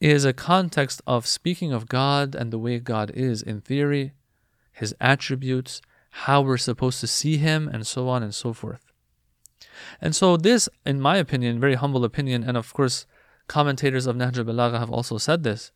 is 0.00 0.24
a 0.24 0.32
context 0.32 1.00
of 1.06 1.26
speaking 1.26 1.72
of 1.72 1.88
God 1.88 2.34
and 2.34 2.52
the 2.52 2.58
way 2.58 2.78
God 2.78 3.10
is 3.14 3.42
in 3.42 3.60
theory 3.60 4.12
his 4.76 4.94
attributes, 5.00 5.80
how 6.10 6.42
we're 6.42 6.58
supposed 6.58 7.00
to 7.00 7.06
see 7.06 7.38
him, 7.38 7.66
and 7.66 7.86
so 7.86 8.08
on 8.08 8.22
and 8.22 8.34
so 8.34 8.52
forth. 8.52 8.84
And 10.02 10.14
so, 10.14 10.36
this, 10.36 10.68
in 10.84 11.00
my 11.00 11.16
opinion, 11.16 11.58
very 11.58 11.76
humble 11.76 12.04
opinion, 12.04 12.44
and 12.44 12.58
of 12.58 12.72
course, 12.74 13.06
commentators 13.48 14.06
of 14.06 14.16
Nahj 14.16 14.36
al-Balagha 14.36 14.78
have 14.78 14.90
also 14.90 15.16
said 15.16 15.44
this, 15.44 15.72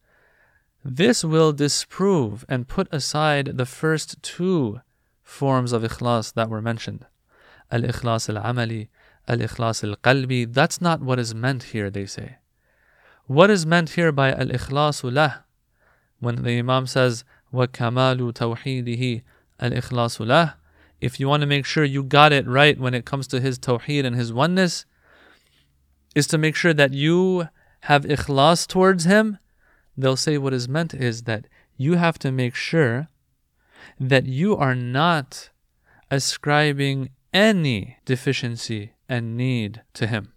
this 0.85 1.25
will 1.25 1.53
disprove 1.53 2.45
and 2.49 2.69
put 2.69 2.89
aside 2.93 3.57
the 3.57 3.67
first 3.67 4.23
two 4.23 4.81
forms 5.23 5.73
of 5.73 5.83
ikhlas 5.83 6.35
that 6.35 6.51
were 6.51 6.63
mentioned. 6.63 7.07
Al-ikhlas 7.71 8.29
al-amali, 8.35 8.89
al-ikhlas 9.29 9.83
al-qalbi. 9.83 10.53
That's 10.53 10.81
not 10.81 11.01
what 11.01 11.19
is 11.19 11.35
meant 11.35 11.65
here, 11.75 11.89
they 11.89 12.07
say. 12.07 12.37
What 13.31 13.49
is 13.49 13.65
meant 13.65 13.91
here 13.91 14.11
by 14.11 14.33
al 14.33 14.49
ikhlasu 14.49 15.13
lah? 15.13 15.43
When 16.19 16.43
the 16.43 16.59
Imam 16.59 16.89
says 16.89 17.23
wa 17.53 17.67
kamalu 17.67 18.33
tawhidihi 18.33 19.23
al 19.61 19.71
ikhlasu 19.71 20.27
lah, 20.27 20.55
if 21.01 21.21
you 21.21 21.29
want 21.29 21.43
to 21.43 21.47
make 21.47 21.65
sure 21.65 21.85
you 21.85 22.03
got 22.03 22.33
it 22.33 22.45
right 22.49 22.77
when 22.77 22.93
it 22.93 23.05
comes 23.05 23.29
to 23.29 23.39
his 23.39 23.57
tawheed 23.57 24.05
and 24.05 24.17
his 24.17 24.33
oneness, 24.33 24.85
is 26.17 26.27
to 26.27 26.39
make 26.39 26.57
sure 26.57 26.75
that 26.75 26.93
you 26.93 27.47
have 27.83 28.03
ikhlas 28.03 28.67
towards 28.67 29.05
him. 29.05 29.39
They'll 29.97 30.17
say 30.17 30.37
what 30.37 30.53
is 30.53 30.69
meant 30.69 30.93
is 30.93 31.23
that 31.23 31.47
you 31.77 31.95
have 31.95 32.19
to 32.19 32.33
make 32.33 32.57
sure 32.57 33.07
that 34.01 34.27
you 34.27 34.57
are 34.57 34.75
not 34.75 35.51
ascribing 36.11 37.11
any 37.33 37.99
deficiency 38.05 38.95
and 39.09 39.37
need 39.37 39.83
to 39.95 40.09
him. 40.09 40.33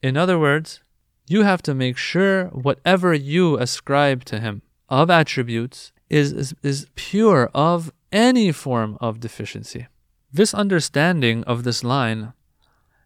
In 0.00 0.16
other 0.16 0.38
words, 0.38 0.80
you 1.27 1.43
have 1.43 1.61
to 1.63 1.73
make 1.73 1.97
sure 1.97 2.45
whatever 2.47 3.13
you 3.13 3.57
ascribe 3.57 4.25
to 4.25 4.39
him 4.39 4.61
of 4.89 5.09
attributes 5.09 5.93
is, 6.09 6.33
is, 6.33 6.53
is 6.61 6.87
pure 6.95 7.49
of 7.53 7.91
any 8.11 8.51
form 8.51 8.97
of 8.99 9.19
deficiency. 9.19 9.87
This 10.33 10.53
understanding 10.53 11.43
of 11.45 11.63
this 11.63 11.83
line 11.83 12.33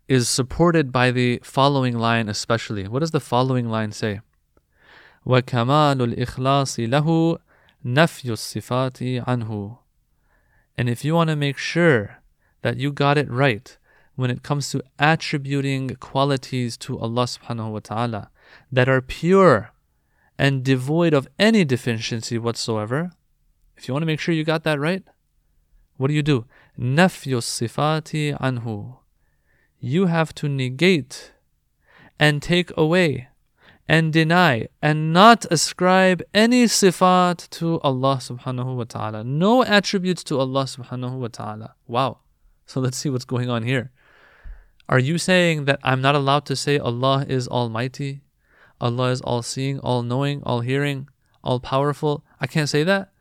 is 0.08 0.30
supported 0.30 0.92
by 0.92 1.12
the 1.12 1.40
following 1.44 1.98
line 1.98 2.30
especially. 2.30 2.88
What 2.88 3.00
does 3.00 3.12
the 3.12 3.20
following 3.20 3.70
line 3.70 3.92
say? 3.92 4.22
وَكَمَالُ 5.26 6.16
الْإِخْلَاصِ 6.16 6.88
لَهُ 6.88 7.38
نَفْيُ 7.86 8.32
الصِّفَاتِ 8.32 9.26
عَنْهُ 9.26 9.78
And 10.78 10.90
if 10.90 11.04
you 11.04 11.16
want 11.16 11.30
to 11.30 11.36
make 11.36 11.58
sure 11.58 12.18
that 12.62 12.78
you 12.78 12.92
got 12.92 13.18
it 13.18 13.30
right 13.30 13.78
when 14.21 14.31
it 14.31 14.43
comes 14.43 14.71
to 14.71 14.83
attributing 14.99 15.97
qualities 15.97 16.77
to 16.77 16.99
Allah 16.99 17.25
subhanahu 17.25 17.73
wa 17.73 17.79
ta'ala 17.81 18.31
that 18.71 18.87
are 18.87 19.01
pure 19.01 19.73
and 20.39 20.63
devoid 20.63 21.15
of 21.15 21.27
any 21.39 21.65
deficiency 21.65 22.37
whatsoever, 22.37 23.13
if 23.79 23.89
you 23.89 23.95
want 23.95 24.03
to 24.03 24.07
make 24.07 24.21
sure 24.21 24.35
you 24.35 24.45
got 24.45 24.63
that 24.65 24.79
right, 24.79 25.03
what 25.97 26.09
do 26.09 26.15
you 26.15 26.23
do? 26.23 26.45
Nafyu 26.79 27.41
sifati 27.41 28.39
anhu. 28.39 28.99
you 29.79 30.07
have 30.07 30.35
to 30.35 30.49
negate 30.49 31.33
and 32.19 32.43
take 32.43 32.71
away 32.77 33.29
and 33.89 34.13
deny 34.13 34.69
and 34.83 35.15
not 35.15 35.47
ascribe 35.51 36.23
any 36.35 36.65
sifat 36.67 37.49
to 37.49 37.81
Allah 37.81 38.17
subhanahu 38.17 38.77
wa 38.77 38.85
ta'ala. 38.85 39.25
No 39.25 39.65
attributes 39.65 40.23
to 40.25 40.39
Allah 40.39 40.65
subhanahu 40.65 41.19
wa 41.19 41.29
ta'ala. 41.29 41.75
Wow. 41.89 42.19
So 42.67 42.81
let's 42.81 42.99
see 42.99 43.09
what's 43.09 43.25
going 43.25 43.49
on 43.49 43.63
here. 43.63 43.91
Are 44.91 44.99
you 44.99 45.19
saying 45.19 45.67
that 45.67 45.79
I'm 45.85 46.03
not 46.03 46.17
allowed 46.17 46.47
to 46.47 46.57
say 46.57 46.77
Allah 46.77 47.25
is 47.29 47.47
almighty? 47.47 48.23
Allah 48.81 49.11
is 49.13 49.21
all 49.21 49.41
seeing, 49.41 49.79
all 49.79 50.03
knowing, 50.03 50.43
all 50.43 50.63
hearing, 50.63 51.09
all 51.45 51.61
powerful? 51.61 52.25
I 52.41 52.49
can't 52.49 52.69
say 52.69 52.83
that 52.83 53.13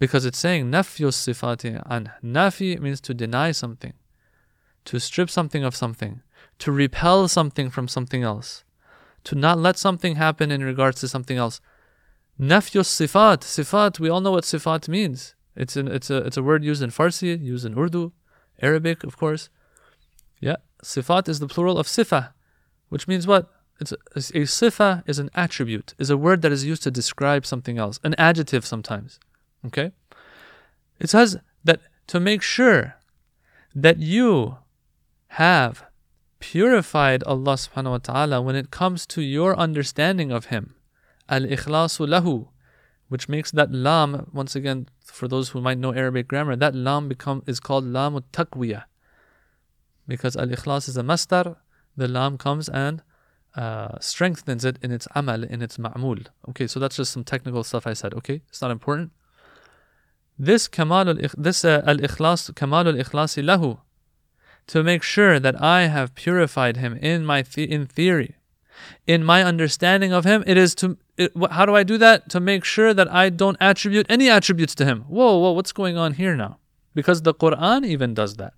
because 0.00 0.24
it's 0.26 0.38
saying 0.38 0.72
nafyu 0.72 1.10
sifati 1.10 1.80
an. 1.86 2.10
Nafi 2.24 2.80
means 2.80 3.00
to 3.02 3.14
deny 3.14 3.52
something, 3.52 3.92
to 4.86 4.98
strip 4.98 5.30
something 5.30 5.62
of 5.62 5.76
something, 5.76 6.20
to 6.58 6.72
repel 6.72 7.28
something 7.28 7.70
from 7.70 7.86
something 7.86 8.24
else, 8.24 8.64
to 9.22 9.36
not 9.36 9.56
let 9.56 9.78
something 9.78 10.16
happen 10.16 10.50
in 10.50 10.64
regards 10.64 11.00
to 11.02 11.06
something 11.06 11.36
else. 11.36 11.60
Nafyu 12.40 12.82
sifat, 12.82 13.42
sifat, 13.42 14.00
we 14.00 14.08
all 14.08 14.20
know 14.20 14.32
what 14.32 14.42
sifat 14.42 14.88
means. 14.88 15.36
It's 15.54 15.76
an, 15.76 15.86
it's 15.86 16.10
a 16.10 16.16
it's 16.16 16.36
a 16.36 16.42
word 16.42 16.64
used 16.64 16.82
in 16.82 16.90
Farsi, 16.90 17.40
used 17.40 17.64
in 17.64 17.78
Urdu, 17.78 18.10
Arabic, 18.60 19.04
of 19.04 19.16
course. 19.16 19.48
Yeah, 20.40 20.56
sifat 20.82 21.28
is 21.28 21.40
the 21.40 21.48
plural 21.48 21.78
of 21.78 21.86
sifa, 21.86 22.32
which 22.88 23.08
means 23.08 23.26
what? 23.26 23.50
It's 23.80 23.92
a, 23.92 23.96
a 24.16 24.42
sifa 24.42 25.02
is 25.06 25.18
an 25.18 25.30
attribute, 25.34 25.94
is 25.98 26.10
a 26.10 26.16
word 26.16 26.42
that 26.42 26.52
is 26.52 26.64
used 26.64 26.82
to 26.82 26.90
describe 26.90 27.46
something 27.46 27.78
else, 27.78 28.00
an 28.02 28.14
adjective 28.18 28.66
sometimes. 28.66 29.20
Okay? 29.66 29.92
It 30.98 31.10
says 31.10 31.36
that 31.64 31.80
to 32.08 32.18
make 32.18 32.42
sure 32.42 32.96
that 33.74 33.98
you 33.98 34.58
have 35.28 35.84
purified 36.40 37.22
Allah 37.24 37.54
subhanahu 37.54 37.90
wa 37.90 37.98
ta'ala 37.98 38.42
when 38.42 38.56
it 38.56 38.70
comes 38.70 39.06
to 39.06 39.22
your 39.22 39.56
understanding 39.56 40.32
of 40.32 40.46
Him. 40.46 40.74
Al 41.28 41.42
ikhlasu 41.42 42.08
lahu, 42.08 42.48
which 43.08 43.28
makes 43.28 43.50
that 43.52 43.72
lam, 43.72 44.30
once 44.32 44.56
again, 44.56 44.88
for 45.04 45.28
those 45.28 45.50
who 45.50 45.60
might 45.60 45.78
know 45.78 45.92
Arabic 45.92 46.28
grammar, 46.28 46.56
that 46.56 46.74
lam 46.74 47.08
become 47.08 47.42
is 47.46 47.60
called 47.60 47.84
lam 47.84 48.18
taqwiyah. 48.32 48.84
Because 50.08 50.34
al 50.36 50.48
ikhlas 50.48 50.88
is 50.88 50.96
a 50.96 51.02
masdar, 51.02 51.56
the 51.96 52.08
lam 52.08 52.38
comes 52.38 52.68
and 52.68 53.02
uh, 53.54 53.98
strengthens 54.00 54.64
it 54.64 54.78
in 54.82 54.90
its 54.90 55.06
amal, 55.14 55.44
in 55.44 55.62
its 55.62 55.76
ma'mul. 55.76 56.26
Okay, 56.48 56.66
so 56.66 56.80
that's 56.80 56.96
just 56.96 57.12
some 57.12 57.24
technical 57.24 57.62
stuff 57.62 57.86
I 57.86 57.92
said. 57.92 58.14
Okay, 58.14 58.40
it's 58.48 58.62
not 58.62 58.70
important. 58.70 59.12
This 60.38 60.68
kamal 60.68 61.14
this 61.36 61.64
uh, 61.64 61.82
al 61.86 61.98
ikhlas 61.98 62.54
kamal 62.54 62.86
al 62.88 62.94
ikhlasi 62.94 63.42
lahu, 63.44 63.80
to 64.68 64.82
make 64.82 65.02
sure 65.02 65.38
that 65.40 65.60
I 65.60 65.86
have 65.86 66.14
purified 66.14 66.76
him 66.76 66.96
in 66.96 67.26
my 67.26 67.42
the- 67.42 67.70
in 67.70 67.86
theory, 67.86 68.36
in 69.06 69.24
my 69.24 69.42
understanding 69.42 70.12
of 70.12 70.24
him. 70.24 70.44
It 70.46 70.56
is 70.56 70.74
to 70.76 70.96
it, 71.16 71.32
how 71.50 71.66
do 71.66 71.74
I 71.74 71.82
do 71.82 71.98
that? 71.98 72.30
To 72.30 72.40
make 72.40 72.64
sure 72.64 72.94
that 72.94 73.12
I 73.12 73.28
don't 73.28 73.56
attribute 73.60 74.06
any 74.08 74.30
attributes 74.30 74.74
to 74.76 74.84
him. 74.84 75.02
Whoa, 75.08 75.36
whoa, 75.38 75.52
what's 75.52 75.72
going 75.72 75.96
on 75.96 76.14
here 76.14 76.36
now? 76.36 76.58
Because 76.94 77.22
the 77.22 77.34
Quran 77.34 77.84
even 77.84 78.14
does 78.14 78.36
that. 78.36 78.54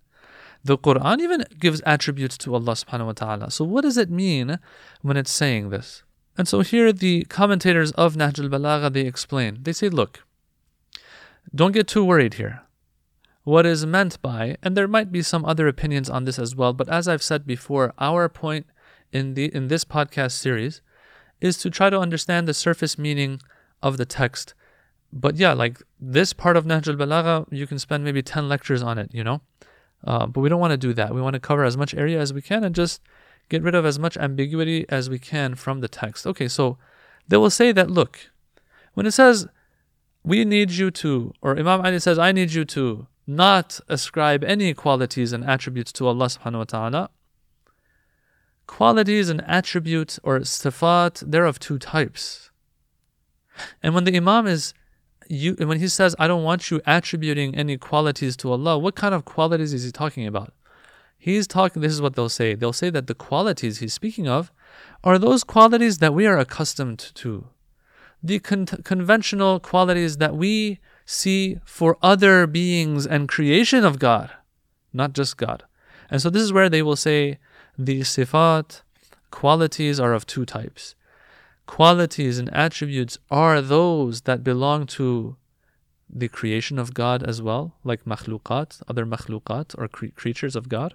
The 0.62 0.76
Quran 0.76 1.20
even 1.20 1.44
gives 1.58 1.80
attributes 1.86 2.36
to 2.38 2.54
Allah 2.54 2.72
subhanahu 2.72 3.06
wa 3.06 3.12
ta'ala. 3.12 3.50
So 3.50 3.64
what 3.64 3.82
does 3.82 3.96
it 3.96 4.10
mean 4.10 4.58
when 5.00 5.16
it's 5.16 5.30
saying 5.30 5.70
this? 5.70 6.02
And 6.36 6.46
so 6.46 6.60
here 6.60 6.92
the 6.92 7.24
commentators 7.24 7.92
of 7.92 8.14
Nahj 8.14 8.38
al-Balagha 8.42 8.92
they 8.92 9.02
explain. 9.02 9.58
They 9.62 9.72
say, 9.72 9.88
look, 9.88 10.24
don't 11.54 11.72
get 11.72 11.88
too 11.88 12.04
worried 12.04 12.34
here. 12.34 12.62
What 13.44 13.64
is 13.64 13.86
meant 13.86 14.20
by, 14.20 14.56
and 14.62 14.76
there 14.76 14.86
might 14.86 15.10
be 15.10 15.22
some 15.22 15.44
other 15.46 15.66
opinions 15.66 16.10
on 16.10 16.24
this 16.24 16.38
as 16.38 16.54
well, 16.54 16.72
but 16.72 16.88
as 16.88 17.08
I've 17.08 17.22
said 17.22 17.46
before, 17.46 17.94
our 17.98 18.28
point 18.28 18.66
in 19.12 19.34
the 19.34 19.52
in 19.54 19.68
this 19.68 19.84
podcast 19.84 20.32
series 20.32 20.82
is 21.40 21.56
to 21.58 21.70
try 21.70 21.88
to 21.90 21.98
understand 21.98 22.46
the 22.46 22.54
surface 22.54 22.98
meaning 22.98 23.40
of 23.82 23.96
the 23.96 24.04
text. 24.04 24.54
But 25.12 25.36
yeah, 25.36 25.54
like 25.54 25.82
this 25.98 26.32
part 26.32 26.56
of 26.56 26.64
Nahj 26.64 26.86
al-Balagha, 26.86 27.46
you 27.50 27.66
can 27.66 27.78
spend 27.78 28.04
maybe 28.04 28.22
10 28.22 28.48
lectures 28.48 28.82
on 28.82 28.98
it, 28.98 29.10
you 29.12 29.24
know? 29.24 29.40
Uh, 30.04 30.26
but 30.26 30.40
we 30.40 30.48
don't 30.48 30.60
want 30.60 30.72
to 30.72 30.76
do 30.76 30.94
that. 30.94 31.14
We 31.14 31.20
want 31.20 31.34
to 31.34 31.40
cover 31.40 31.64
as 31.64 31.76
much 31.76 31.94
area 31.94 32.20
as 32.20 32.32
we 32.32 32.42
can 32.42 32.64
and 32.64 32.74
just 32.74 33.02
get 33.48 33.62
rid 33.62 33.74
of 33.74 33.84
as 33.84 33.98
much 33.98 34.16
ambiguity 34.16 34.86
as 34.88 35.10
we 35.10 35.18
can 35.18 35.54
from 35.54 35.80
the 35.80 35.88
text. 35.88 36.26
Okay, 36.26 36.48
so 36.48 36.78
they 37.28 37.36
will 37.36 37.50
say 37.50 37.72
that, 37.72 37.90
look, 37.90 38.30
when 38.94 39.06
it 39.06 39.12
says, 39.12 39.46
we 40.22 40.44
need 40.44 40.70
you 40.70 40.90
to, 40.90 41.32
or 41.42 41.58
Imam 41.58 41.80
Ali 41.80 41.98
says, 41.98 42.18
I 42.18 42.32
need 42.32 42.52
you 42.52 42.64
to 42.66 43.06
not 43.26 43.80
ascribe 43.88 44.42
any 44.44 44.74
qualities 44.74 45.32
and 45.32 45.44
attributes 45.44 45.92
to 45.92 46.06
Allah 46.06 46.26
subhanahu 46.26 46.58
wa 46.58 46.64
ta'ala. 46.64 47.10
Qualities 48.66 49.28
and 49.28 49.42
attributes 49.46 50.18
or 50.22 50.40
sifat, 50.40 51.24
they're 51.26 51.44
of 51.44 51.58
two 51.58 51.78
types. 51.78 52.50
And 53.82 53.94
when 53.94 54.04
the 54.04 54.16
Imam 54.16 54.46
is 54.46 54.74
you 55.30 55.54
when 55.54 55.78
he 55.78 55.88
says 55.88 56.16
I 56.18 56.26
don't 56.26 56.42
want 56.42 56.70
you 56.70 56.80
attributing 56.86 57.54
any 57.54 57.76
qualities 57.78 58.36
to 58.38 58.50
Allah, 58.50 58.78
what 58.78 58.96
kind 58.96 59.14
of 59.14 59.24
qualities 59.24 59.72
is 59.72 59.84
he 59.84 59.92
talking 59.92 60.26
about? 60.26 60.52
He's 61.16 61.46
talking 61.46 61.82
this 61.82 61.92
is 61.92 62.02
what 62.02 62.16
they'll 62.16 62.28
say. 62.28 62.54
They'll 62.54 62.72
say 62.72 62.90
that 62.90 63.06
the 63.06 63.14
qualities 63.14 63.78
he's 63.78 63.94
speaking 63.94 64.26
of 64.26 64.50
are 65.04 65.18
those 65.18 65.44
qualities 65.44 65.98
that 65.98 66.14
we 66.14 66.26
are 66.26 66.38
accustomed 66.38 66.98
to. 67.14 67.46
The 68.22 68.38
con- 68.38 68.66
conventional 68.66 69.60
qualities 69.60 70.16
that 70.16 70.34
we 70.34 70.80
see 71.06 71.60
for 71.64 71.96
other 72.02 72.46
beings 72.46 73.06
and 73.06 73.28
creation 73.28 73.84
of 73.84 73.98
God, 73.98 74.30
not 74.92 75.12
just 75.12 75.36
God. 75.36 75.64
And 76.10 76.20
so 76.20 76.28
this 76.28 76.42
is 76.42 76.52
where 76.52 76.68
they 76.68 76.82
will 76.82 76.96
say 76.96 77.38
the 77.78 78.00
sifat 78.00 78.82
qualities 79.30 80.00
are 80.00 80.12
of 80.12 80.26
two 80.26 80.44
types. 80.44 80.94
Qualities 81.70 82.40
and 82.40 82.52
attributes 82.52 83.16
are 83.30 83.62
those 83.62 84.22
that 84.22 84.42
belong 84.42 84.86
to 84.86 85.36
the 86.12 86.26
creation 86.26 86.80
of 86.80 86.94
God 86.94 87.22
as 87.22 87.40
well, 87.40 87.76
like 87.84 88.04
makhluqat, 88.04 88.82
other 88.88 89.06
makhluqat 89.06 89.78
or 89.78 89.86
cre- 89.86 90.06
creatures 90.16 90.56
of 90.56 90.68
God. 90.68 90.94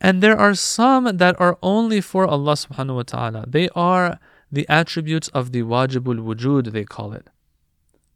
And 0.00 0.22
there 0.22 0.38
are 0.38 0.54
some 0.54 1.18
that 1.18 1.38
are 1.38 1.58
only 1.62 2.00
for 2.00 2.26
Allah 2.26 2.54
subhanahu 2.54 2.96
wa 2.96 3.02
ta'ala. 3.02 3.44
They 3.46 3.68
are 3.74 4.18
the 4.50 4.66
attributes 4.70 5.28
of 5.28 5.52
the 5.52 5.64
wajibul 5.64 6.18
wujud, 6.18 6.72
they 6.72 6.84
call 6.84 7.12
it. 7.12 7.28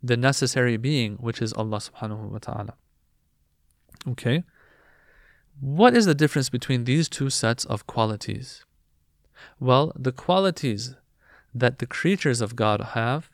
The 0.02 0.16
necessary 0.16 0.78
being, 0.78 1.16
which 1.16 1.42
is 1.42 1.52
Allah 1.52 1.80
subhanahu 1.80 2.30
wa 2.30 2.38
ta'ala. 2.38 2.74
Okay? 4.08 4.42
What 5.60 5.94
is 5.94 6.06
the 6.06 6.14
difference 6.14 6.48
between 6.48 6.84
these 6.84 7.10
two 7.10 7.28
sets 7.28 7.66
of 7.66 7.86
qualities? 7.86 8.64
Well, 9.58 9.92
the 9.94 10.12
qualities 10.12 10.94
that 11.54 11.78
the 11.78 11.86
creatures 11.86 12.40
of 12.40 12.56
God 12.56 12.80
have, 12.94 13.30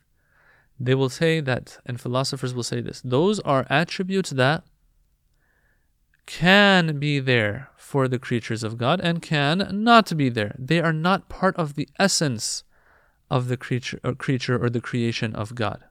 they 0.79 0.95
will 0.95 1.09
say 1.09 1.41
that, 1.41 1.79
and 1.87 2.01
philosophers 2.01 2.55
will 2.55 2.63
say 2.63 2.81
this, 2.81 3.01
those 3.03 3.41
are 3.41 3.67
attributes 3.71 4.31
that 4.31 4.65
can 6.27 6.99
be 6.99 7.21
there 7.21 7.71
for 7.77 8.09
the 8.09 8.19
creatures 8.19 8.63
of 8.63 8.77
God 8.77 9.01
and 9.01 9.23
can 9.23 9.69
not 9.71 10.17
be 10.17 10.29
there. 10.29 10.55
They 10.59 10.81
are 10.81 10.93
not 10.93 11.29
part 11.29 11.57
of 11.57 11.75
the 11.75 11.89
essence 11.99 12.65
of 13.31 13.49
the 13.49 13.57
creature 13.57 14.01
or 14.05 14.15
creature 14.15 14.63
or 14.63 14.69
the 14.69 14.81
creation 14.81 15.35
of 15.35 15.55
God. 15.55 15.85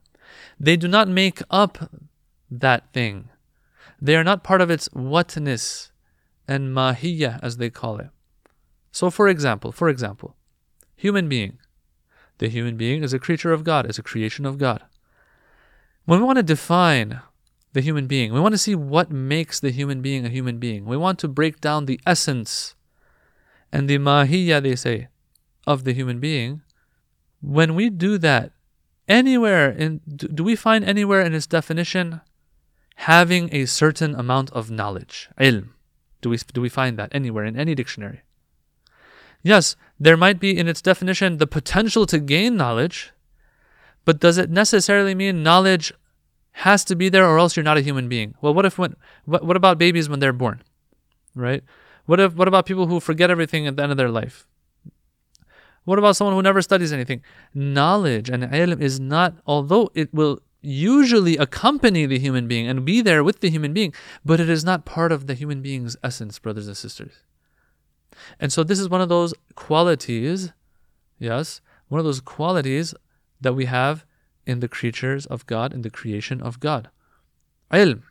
They 0.59 0.75
do 0.75 0.87
not 0.87 1.07
make 1.07 1.41
up 1.49 1.89
that 2.51 2.91
thing. 2.93 3.29
They 4.01 4.15
are 4.15 4.23
not 4.23 4.43
part 4.43 4.61
of 4.61 4.69
its 4.69 4.87
whatness 4.93 5.91
and 6.47 6.75
mahiyya 6.75 7.39
as 7.41 7.57
they 7.57 7.69
call 7.69 7.97
it. 7.97 8.09
So 8.91 9.09
for 9.09 9.27
example, 9.27 9.71
for 9.71 9.89
example, 9.89 10.35
human 10.95 11.27
being. 11.27 11.57
The 12.37 12.49
human 12.49 12.75
being 12.77 13.03
is 13.03 13.13
a 13.13 13.19
creature 13.19 13.53
of 13.53 13.63
God, 13.63 13.89
is 13.89 13.97
a 13.97 14.03
creation 14.03 14.45
of 14.45 14.57
God. 14.57 14.83
When 16.05 16.19
we 16.19 16.25
want 16.25 16.37
to 16.37 16.43
define 16.43 17.21
the 17.73 17.81
human 17.81 18.07
being, 18.07 18.33
we 18.33 18.39
want 18.39 18.53
to 18.53 18.59
see 18.59 18.75
what 18.75 19.11
makes 19.11 19.59
the 19.59 19.71
human 19.71 20.01
being 20.01 20.25
a 20.25 20.29
human 20.29 20.59
being. 20.59 20.85
We 20.85 20.97
want 20.97 21.19
to 21.19 21.27
break 21.27 21.61
down 21.61 21.85
the 21.85 21.99
essence 22.05 22.75
and 23.71 23.89
the 23.89 23.97
mahiyya, 23.97 24.61
they 24.61 24.75
say, 24.75 25.07
of 25.65 25.83
the 25.83 25.93
human 25.93 26.19
being. 26.19 26.61
When 27.41 27.75
we 27.75 27.89
do 27.89 28.17
that, 28.19 28.51
anywhere 29.07 29.69
in 29.69 30.01
do 30.07 30.43
we 30.43 30.55
find 30.55 30.83
anywhere 30.83 31.21
in 31.21 31.33
its 31.33 31.47
definition 31.47 32.21
having 32.95 33.53
a 33.53 33.65
certain 33.65 34.15
amount 34.15 34.51
of 34.51 34.71
knowledge, 34.71 35.29
ilm? 35.39 35.69
Do 36.21 36.29
we 36.29 36.37
do 36.37 36.61
we 36.61 36.69
find 36.69 36.97
that 36.97 37.13
anywhere 37.13 37.45
in 37.45 37.57
any 37.57 37.75
dictionary? 37.75 38.21
Yes, 39.45 39.75
there 39.99 40.17
might 40.17 40.39
be 40.39 40.57
in 40.57 40.67
its 40.67 40.81
definition 40.81 41.37
the 41.37 41.45
potential 41.45 42.07
to 42.07 42.17
gain 42.17 42.57
knowledge, 42.57 43.13
but 44.03 44.19
does 44.19 44.39
it 44.39 44.49
necessarily 44.49 45.13
mean 45.13 45.43
knowledge 45.43 45.93
has 46.65 46.83
to 46.85 46.95
be 46.95 47.09
there 47.09 47.27
or 47.27 47.37
else 47.37 47.55
you're 47.55 47.63
not 47.63 47.77
a 47.77 47.81
human 47.81 48.09
being? 48.09 48.33
Well, 48.41 48.55
what 48.55 48.65
if 48.65 48.79
when 48.79 48.95
what, 49.25 49.45
what 49.45 49.55
about 49.55 49.77
babies 49.77 50.09
when 50.09 50.19
they're 50.19 50.33
born? 50.33 50.63
Right? 51.35 51.63
What 52.07 52.19
if 52.19 52.33
what 52.33 52.47
about 52.47 52.65
people 52.65 52.87
who 52.87 52.99
forget 52.99 53.29
everything 53.29 53.67
at 53.67 53.75
the 53.75 53.83
end 53.83 53.91
of 53.91 53.99
their 53.99 54.09
life? 54.09 54.47
What 55.83 55.99
about 55.99 56.15
someone 56.15 56.35
who 56.35 56.41
never 56.41 56.63
studies 56.63 56.91
anything? 56.91 57.21
Knowledge 57.53 58.31
and 58.31 58.41
ilm 58.41 58.81
is 58.81 58.99
not 58.99 59.35
although 59.45 59.91
it 59.93 60.11
will 60.11 60.39
usually 60.63 61.37
accompany 61.37 62.07
the 62.07 62.17
human 62.17 62.47
being 62.47 62.67
and 62.67 62.83
be 62.83 62.99
there 62.99 63.23
with 63.23 63.41
the 63.41 63.51
human 63.51 63.73
being, 63.73 63.93
but 64.25 64.39
it 64.39 64.49
is 64.49 64.65
not 64.65 64.85
part 64.85 65.11
of 65.11 65.27
the 65.27 65.35
human 65.35 65.61
being's 65.61 65.95
essence, 66.03 66.39
brothers 66.39 66.65
and 66.65 66.75
sisters. 66.75 67.24
And 68.39 68.51
so 68.51 68.63
this 68.63 68.79
is 68.79 68.89
one 68.89 69.01
of 69.01 69.09
those 69.09 69.33
qualities, 69.55 70.51
yes, 71.19 71.61
one 71.87 71.99
of 71.99 72.05
those 72.05 72.21
qualities 72.21 72.93
that 73.41 73.53
we 73.53 73.65
have 73.65 74.05
in 74.45 74.59
the 74.59 74.67
creatures 74.67 75.25
of 75.25 75.45
God, 75.45 75.73
in 75.73 75.81
the 75.81 75.89
creation 75.89 76.41
of 76.41 76.59
God. 76.59 76.89
Ilm. 77.71 78.03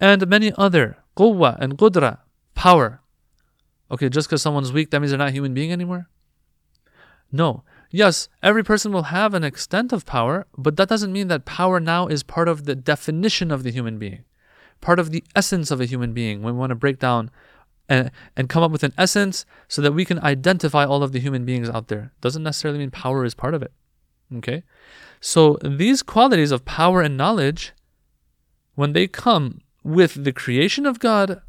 And 0.00 0.26
many 0.28 0.52
other. 0.56 0.98
Quwwa 1.16 1.56
and 1.60 1.78
qudra. 1.78 2.18
Power. 2.54 3.00
Okay, 3.90 4.08
just 4.08 4.28
because 4.28 4.42
someone's 4.42 4.72
weak, 4.72 4.90
that 4.90 5.00
means 5.00 5.10
they're 5.10 5.18
not 5.18 5.28
a 5.28 5.32
human 5.32 5.54
being 5.54 5.72
anymore? 5.72 6.08
No. 7.30 7.62
Yes, 7.90 8.28
every 8.42 8.64
person 8.64 8.92
will 8.92 9.04
have 9.04 9.34
an 9.34 9.44
extent 9.44 9.92
of 9.92 10.04
power, 10.04 10.46
but 10.58 10.76
that 10.76 10.88
doesn't 10.88 11.12
mean 11.12 11.28
that 11.28 11.44
power 11.44 11.78
now 11.78 12.08
is 12.08 12.22
part 12.24 12.48
of 12.48 12.64
the 12.64 12.74
definition 12.74 13.52
of 13.52 13.62
the 13.62 13.70
human 13.70 13.98
being, 13.98 14.24
part 14.80 14.98
of 14.98 15.10
the 15.10 15.22
essence 15.36 15.70
of 15.70 15.80
a 15.80 15.86
human 15.86 16.12
being. 16.12 16.42
When 16.42 16.54
we 16.54 16.58
want 16.58 16.70
to 16.70 16.76
break 16.76 16.98
down 16.98 17.30
and, 17.88 18.10
and 18.36 18.48
come 18.48 18.62
up 18.62 18.70
with 18.70 18.82
an 18.82 18.94
essence 18.96 19.44
so 19.68 19.82
that 19.82 19.92
we 19.92 20.04
can 20.04 20.18
identify 20.20 20.84
all 20.84 21.02
of 21.02 21.12
the 21.12 21.20
human 21.20 21.44
beings 21.44 21.68
out 21.68 21.88
there. 21.88 22.12
Doesn't 22.20 22.42
necessarily 22.42 22.78
mean 22.78 22.90
power 22.90 23.24
is 23.24 23.34
part 23.34 23.54
of 23.54 23.62
it. 23.62 23.72
Okay? 24.36 24.62
So 25.20 25.58
these 25.62 26.02
qualities 26.02 26.50
of 26.50 26.64
power 26.64 27.02
and 27.02 27.16
knowledge, 27.16 27.72
when 28.74 28.92
they 28.92 29.06
come 29.06 29.60
with 29.82 30.24
the 30.24 30.32
creation 30.32 30.86
of 30.86 30.98
God, 30.98 31.42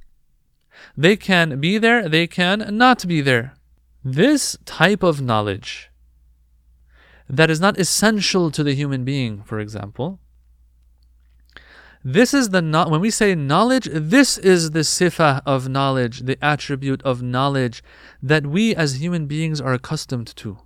they 0.95 1.15
can 1.15 1.60
be 1.60 1.78
there, 1.78 2.08
they 2.10 2.28
can 2.28 2.78
not 2.78 3.08
be 3.08 3.21
there. 3.21 3.54
This 4.04 4.58
type 4.65 5.04
of 5.04 5.21
knowledge 5.21 5.89
that 7.30 7.50
is 7.50 7.60
not 7.60 7.80
essential 7.80 8.52
to 8.52 8.63
the 8.63 8.76
human 8.76 9.04
being, 9.04 9.41
for 9.43 9.60
example, 9.60 10.19
this 12.07 12.35
is 12.35 12.49
the 12.49 12.61
not 12.61 12.91
when 12.91 13.01
we 13.01 13.09
say 13.09 13.33
knowledge, 13.33 13.89
this 13.91 14.37
is 14.37 14.71
the 14.71 14.81
sifa 14.81 15.41
of 15.43 15.67
knowledge, 15.67 16.19
the 16.19 16.37
attribute 16.39 17.01
of 17.01 17.23
knowledge 17.23 17.83
that 18.21 18.45
we 18.45 18.75
as 18.75 19.01
human 19.01 19.25
beings 19.25 19.59
are 19.59 19.73
accustomed 19.73 20.27
to. 20.35 20.59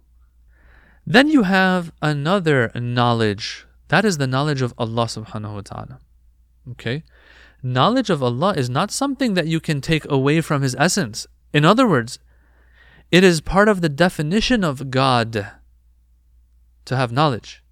Then 1.07 1.29
you 1.29 1.43
have 1.43 1.93
another 2.01 2.69
knowledge. 2.75 3.65
That 3.87 4.03
is 4.03 4.17
the 4.17 4.27
knowledge 4.27 4.61
of 4.61 4.73
Allah 4.77 5.05
subhanahu 5.05 5.53
wa 5.53 5.61
ta'ala. 5.61 5.99
Okay? 6.71 7.05
Knowledge 7.63 8.09
of 8.09 8.21
Allah 8.21 8.53
is 8.57 8.69
not 8.69 8.91
something 8.91 9.33
that 9.35 9.47
you 9.47 9.61
can 9.61 9.79
take 9.79 10.03
away 10.11 10.41
from 10.41 10.61
His 10.61 10.75
essence. 10.77 11.25
In 11.53 11.63
other 11.63 11.87
words, 11.87 12.19
it 13.11 13.23
is 13.23 13.39
part 13.39 13.69
of 13.69 13.79
the 13.79 13.87
definition 13.87 14.65
of 14.65 14.91
God 14.91 15.53
to 16.83 16.95
have 16.97 17.13
knowledge. 17.13 17.63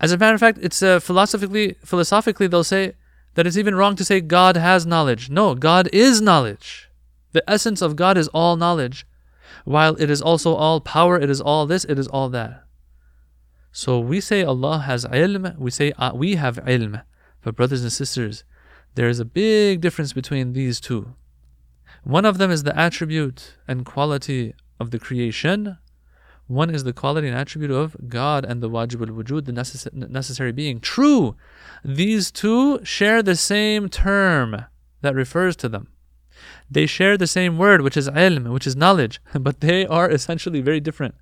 As 0.00 0.12
a 0.12 0.18
matter 0.18 0.34
of 0.34 0.40
fact, 0.40 0.58
it's 0.62 0.82
uh, 0.82 1.00
philosophically 1.00 1.76
philosophically 1.84 2.46
they'll 2.46 2.64
say 2.64 2.92
that 3.34 3.46
it's 3.46 3.56
even 3.56 3.74
wrong 3.74 3.96
to 3.96 4.04
say 4.04 4.20
God 4.20 4.56
has 4.56 4.86
knowledge. 4.86 5.30
No, 5.30 5.54
God 5.54 5.88
is 5.92 6.20
knowledge. 6.20 6.88
The 7.32 7.48
essence 7.48 7.82
of 7.82 7.96
God 7.96 8.16
is 8.16 8.28
all 8.28 8.56
knowledge, 8.56 9.06
while 9.64 9.94
it 9.96 10.10
is 10.10 10.22
also 10.22 10.54
all 10.54 10.80
power. 10.80 11.18
It 11.18 11.30
is 11.30 11.40
all 11.40 11.66
this. 11.66 11.84
It 11.84 11.98
is 11.98 12.08
all 12.08 12.28
that. 12.30 12.64
So 13.72 14.00
we 14.00 14.20
say 14.20 14.42
Allah 14.42 14.78
has 14.80 15.04
ilm. 15.04 15.56
We 15.58 15.70
say 15.70 15.92
uh, 15.92 16.12
we 16.14 16.36
have 16.36 16.56
ilm. 16.64 17.02
But 17.42 17.56
brothers 17.56 17.82
and 17.82 17.92
sisters, 17.92 18.44
there 18.94 19.08
is 19.08 19.20
a 19.20 19.24
big 19.24 19.80
difference 19.80 20.12
between 20.12 20.52
these 20.52 20.80
two. 20.80 21.14
One 22.04 22.24
of 22.24 22.38
them 22.38 22.50
is 22.50 22.62
the 22.62 22.76
attribute 22.78 23.56
and 23.66 23.84
quality 23.84 24.54
of 24.80 24.90
the 24.90 24.98
creation. 24.98 25.78
One 26.48 26.70
is 26.70 26.82
the 26.84 26.92
quality 26.92 27.28
and 27.28 27.36
attribute 27.36 27.70
of 27.70 27.96
God 28.08 28.44
and 28.44 28.60
the 28.60 28.68
wajib 28.68 29.00
al 29.06 29.14
wujud, 29.14 29.44
the 29.44 29.52
necess- 29.52 29.92
necessary 29.92 30.50
being. 30.50 30.80
True, 30.80 31.36
these 31.84 32.30
two 32.30 32.84
share 32.84 33.22
the 33.22 33.36
same 33.36 33.88
term 33.88 34.64
that 35.02 35.14
refers 35.14 35.54
to 35.56 35.68
them. 35.68 35.88
They 36.70 36.86
share 36.86 37.16
the 37.16 37.26
same 37.26 37.56
word, 37.56 37.82
which 37.82 37.96
is 37.96 38.08
ilm, 38.08 38.52
which 38.52 38.66
is 38.66 38.74
knowledge, 38.74 39.20
but 39.34 39.60
they 39.60 39.86
are 39.86 40.10
essentially 40.10 40.60
very 40.60 40.80
different. 40.80 41.14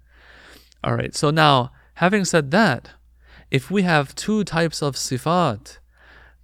All 0.82 0.94
right, 0.94 1.14
so 1.14 1.30
now, 1.30 1.72
having 1.94 2.24
said 2.24 2.50
that, 2.52 2.90
if 3.50 3.70
we 3.70 3.82
have 3.82 4.14
two 4.14 4.44
types 4.44 4.82
of 4.82 4.94
sifat, 4.94 5.78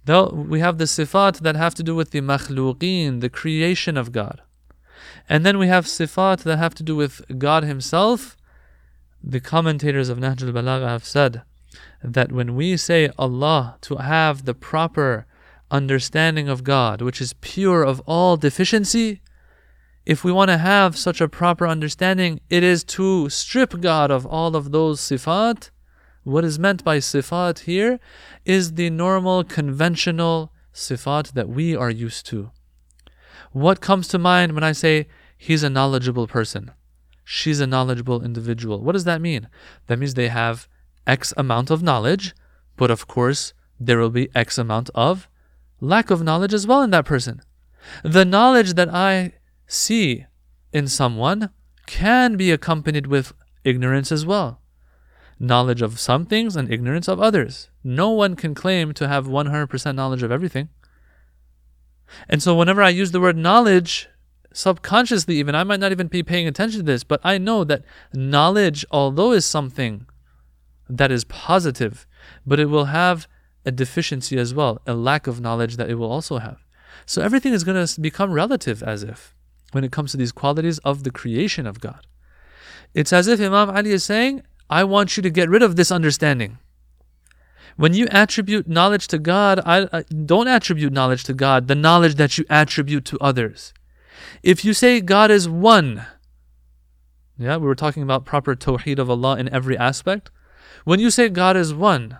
Though 0.05 0.27
we 0.27 0.59
have 0.59 0.77
the 0.77 0.83
sifat 0.85 1.39
that 1.39 1.55
have 1.55 1.75
to 1.75 1.83
do 1.83 1.95
with 1.95 2.11
the 2.11 2.21
makhluqeen, 2.21 3.21
the 3.21 3.29
creation 3.29 3.95
of 3.97 4.11
God. 4.11 4.41
And 5.29 5.45
then 5.45 5.57
we 5.57 5.67
have 5.67 5.85
sifat 5.85 6.43
that 6.43 6.57
have 6.57 6.75
to 6.75 6.83
do 6.83 6.95
with 6.95 7.21
God 7.37 7.63
Himself. 7.63 8.35
The 9.23 9.39
commentators 9.39 10.09
of 10.09 10.17
Nahj 10.17 10.43
al-Balagha 10.43 10.87
have 10.87 11.05
said 11.05 11.43
that 12.03 12.31
when 12.31 12.55
we 12.55 12.77
say 12.77 13.09
Allah 13.17 13.77
to 13.81 13.95
have 13.97 14.45
the 14.45 14.53
proper 14.53 15.25
understanding 15.71 16.49
of 16.49 16.63
God, 16.63 17.01
which 17.01 17.21
is 17.21 17.33
pure 17.33 17.83
of 17.83 18.01
all 18.01 18.37
deficiency, 18.37 19.21
if 20.05 20.23
we 20.23 20.31
want 20.31 20.49
to 20.49 20.57
have 20.57 20.97
such 20.97 21.21
a 21.21 21.29
proper 21.29 21.65
understanding, 21.65 22.41
it 22.49 22.63
is 22.63 22.83
to 22.83 23.29
strip 23.29 23.79
God 23.79 24.11
of 24.11 24.25
all 24.25 24.55
of 24.55 24.71
those 24.71 24.99
sifat 24.99 25.69
what 26.23 26.45
is 26.45 26.57
meant 26.57 26.83
by 26.83 26.97
sifat 26.97 27.59
here 27.59 27.99
is 28.45 28.73
the 28.73 28.89
normal, 28.89 29.43
conventional 29.43 30.53
sifat 30.73 31.33
that 31.33 31.49
we 31.49 31.75
are 31.75 31.89
used 31.89 32.25
to. 32.27 32.51
What 33.51 33.81
comes 33.81 34.07
to 34.09 34.17
mind 34.17 34.53
when 34.53 34.63
I 34.63 34.71
say 34.71 35.07
he's 35.37 35.63
a 35.63 35.69
knowledgeable 35.69 36.27
person? 36.27 36.71
She's 37.23 37.59
a 37.59 37.67
knowledgeable 37.67 38.23
individual. 38.23 38.81
What 38.81 38.93
does 38.93 39.05
that 39.05 39.21
mean? 39.21 39.47
That 39.87 39.99
means 39.99 40.13
they 40.13 40.27
have 40.27 40.67
X 41.07 41.33
amount 41.37 41.69
of 41.69 41.83
knowledge, 41.83 42.33
but 42.75 42.91
of 42.91 43.07
course, 43.07 43.53
there 43.79 43.99
will 43.99 44.09
be 44.09 44.29
X 44.35 44.57
amount 44.57 44.89
of 44.95 45.27
lack 45.79 46.09
of 46.09 46.23
knowledge 46.23 46.53
as 46.53 46.67
well 46.67 46.81
in 46.81 46.91
that 46.91 47.05
person. 47.05 47.41
The 48.03 48.25
knowledge 48.25 48.73
that 48.73 48.93
I 48.93 49.33
see 49.67 50.25
in 50.71 50.87
someone 50.87 51.49
can 51.85 52.37
be 52.37 52.51
accompanied 52.51 53.07
with 53.07 53.33
ignorance 53.63 54.11
as 54.11 54.25
well 54.25 54.61
knowledge 55.39 55.81
of 55.81 55.99
some 55.99 56.25
things 56.25 56.55
and 56.55 56.71
ignorance 56.71 57.07
of 57.07 57.19
others. 57.19 57.69
No 57.83 58.09
one 58.09 58.35
can 58.35 58.55
claim 58.55 58.93
to 58.93 59.07
have 59.07 59.27
100% 59.27 59.95
knowledge 59.95 60.23
of 60.23 60.31
everything. 60.31 60.69
And 62.29 62.41
so, 62.41 62.55
whenever 62.55 62.81
I 62.81 62.89
use 62.89 63.11
the 63.11 63.19
word 63.19 63.37
knowledge, 63.37 64.07
subconsciously, 64.53 65.35
even 65.37 65.55
I 65.55 65.63
might 65.63 65.79
not 65.79 65.91
even 65.91 66.07
be 66.07 66.23
paying 66.23 66.47
attention 66.47 66.79
to 66.79 66.85
this, 66.85 67.03
but 67.03 67.19
I 67.23 67.37
know 67.37 67.63
that 67.65 67.83
knowledge, 68.13 68.85
although 68.91 69.31
is 69.31 69.45
something 69.45 70.05
that 70.89 71.11
is 71.11 71.23
positive, 71.25 72.07
but 72.45 72.59
it 72.59 72.67
will 72.67 72.85
have 72.85 73.27
a 73.65 73.71
deficiency 73.71 74.37
as 74.37 74.53
well, 74.53 74.81
a 74.85 74.93
lack 74.93 75.27
of 75.27 75.41
knowledge 75.41 75.77
that 75.77 75.89
it 75.89 75.95
will 75.95 76.11
also 76.11 76.37
have. 76.37 76.63
So, 77.05 77.21
everything 77.21 77.53
is 77.53 77.63
going 77.63 77.85
to 77.85 78.01
become 78.01 78.31
relative 78.31 78.81
as 78.83 79.03
if 79.03 79.35
when 79.71 79.83
it 79.83 79.91
comes 79.91 80.11
to 80.11 80.17
these 80.17 80.31
qualities 80.31 80.77
of 80.79 81.03
the 81.03 81.11
creation 81.11 81.65
of 81.65 81.79
God. 81.79 82.05
It's 82.93 83.11
as 83.11 83.27
if 83.27 83.41
Imam 83.41 83.69
Ali 83.69 83.91
is 83.91 84.03
saying, 84.03 84.43
I 84.69 84.83
want 84.83 85.17
you 85.17 85.23
to 85.23 85.29
get 85.29 85.49
rid 85.49 85.63
of 85.63 85.75
this 85.75 85.91
understanding. 85.91 86.59
When 87.75 87.93
you 87.93 88.07
attribute 88.11 88.67
knowledge 88.67 89.07
to 89.07 89.17
God, 89.17 89.59
I, 89.65 89.87
I, 89.91 90.03
don't 90.03 90.47
attribute 90.47 90.93
knowledge 90.93 91.23
to 91.25 91.33
God, 91.33 91.67
the 91.67 91.75
knowledge 91.75 92.15
that 92.15 92.37
you 92.37 92.45
attribute 92.49 93.03
to 93.05 93.17
others. 93.19 93.73
If 94.41 94.63
you 94.65 94.73
say 94.73 95.01
God 95.01 95.31
is 95.31 95.47
one, 95.47 96.05
yeah, 97.37 97.57
we 97.57 97.67
were 97.67 97.75
talking 97.75 98.03
about 98.03 98.25
proper 98.25 98.55
tawheed 98.55 98.99
of 98.99 99.09
Allah 99.09 99.37
in 99.37 99.49
every 99.49 99.77
aspect. 99.77 100.29
When 100.85 100.99
you 100.99 101.09
say 101.09 101.29
God 101.29 101.57
is 101.57 101.73
one, 101.73 102.17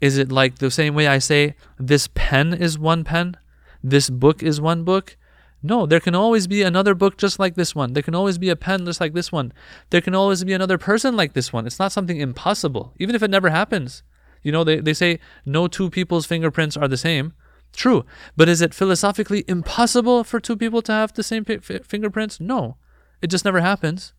is 0.00 0.18
it 0.18 0.30
like 0.30 0.58
the 0.58 0.70
same 0.70 0.94
way 0.94 1.06
I 1.06 1.18
say 1.18 1.54
this 1.78 2.08
pen 2.14 2.52
is 2.54 2.78
one 2.78 3.04
pen, 3.04 3.36
this 3.82 4.10
book 4.10 4.42
is 4.42 4.60
one 4.60 4.84
book? 4.84 5.16
No, 5.62 5.86
there 5.86 6.00
can 6.00 6.14
always 6.14 6.46
be 6.46 6.62
another 6.62 6.94
book 6.94 7.16
just 7.16 7.38
like 7.38 7.56
this 7.56 7.74
one. 7.74 7.92
There 7.92 8.02
can 8.02 8.14
always 8.14 8.38
be 8.38 8.48
a 8.48 8.56
pen 8.56 8.84
just 8.86 9.00
like 9.00 9.12
this 9.12 9.32
one. 9.32 9.52
There 9.90 10.00
can 10.00 10.14
always 10.14 10.44
be 10.44 10.52
another 10.52 10.78
person 10.78 11.16
like 11.16 11.32
this 11.32 11.52
one. 11.52 11.66
It's 11.66 11.80
not 11.80 11.90
something 11.90 12.18
impossible, 12.18 12.92
even 12.98 13.16
if 13.16 13.22
it 13.24 13.30
never 13.30 13.50
happens. 13.50 14.04
You 14.42 14.52
know, 14.52 14.62
they, 14.62 14.78
they 14.78 14.94
say 14.94 15.18
no 15.44 15.66
two 15.66 15.90
people's 15.90 16.26
fingerprints 16.26 16.76
are 16.76 16.86
the 16.86 16.96
same. 16.96 17.32
True. 17.72 18.04
But 18.36 18.48
is 18.48 18.60
it 18.60 18.74
philosophically 18.74 19.44
impossible 19.46 20.24
for 20.24 20.40
two 20.40 20.56
people 20.56 20.82
to 20.82 20.92
have 20.92 21.12
the 21.12 21.22
same 21.22 21.44
fingerprints? 21.44 22.40
No. 22.40 22.76
It 23.22 23.28
just 23.28 23.44
never 23.44 23.60
happens. 23.60 24.14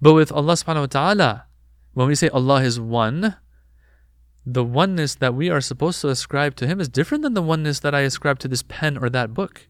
But 0.00 0.14
with 0.14 0.32
Allah 0.32 0.54
subhanahu 0.54 0.80
wa 0.80 0.86
ta'ala, 0.86 1.46
when 1.94 2.08
we 2.08 2.14
say 2.14 2.28
Allah 2.28 2.62
is 2.62 2.78
one, 2.78 3.36
the 4.44 4.64
oneness 4.64 5.14
that 5.16 5.34
we 5.34 5.50
are 5.50 5.60
supposed 5.60 6.00
to 6.00 6.08
ascribe 6.08 6.56
to 6.56 6.66
Him 6.66 6.80
is 6.80 6.88
different 6.88 7.22
than 7.22 7.34
the 7.34 7.42
oneness 7.42 7.80
that 7.80 7.94
I 7.94 8.00
ascribe 8.00 8.38
to 8.40 8.48
this 8.48 8.62
pen 8.62 8.96
or 8.98 9.10
that 9.10 9.34
book. 9.34 9.68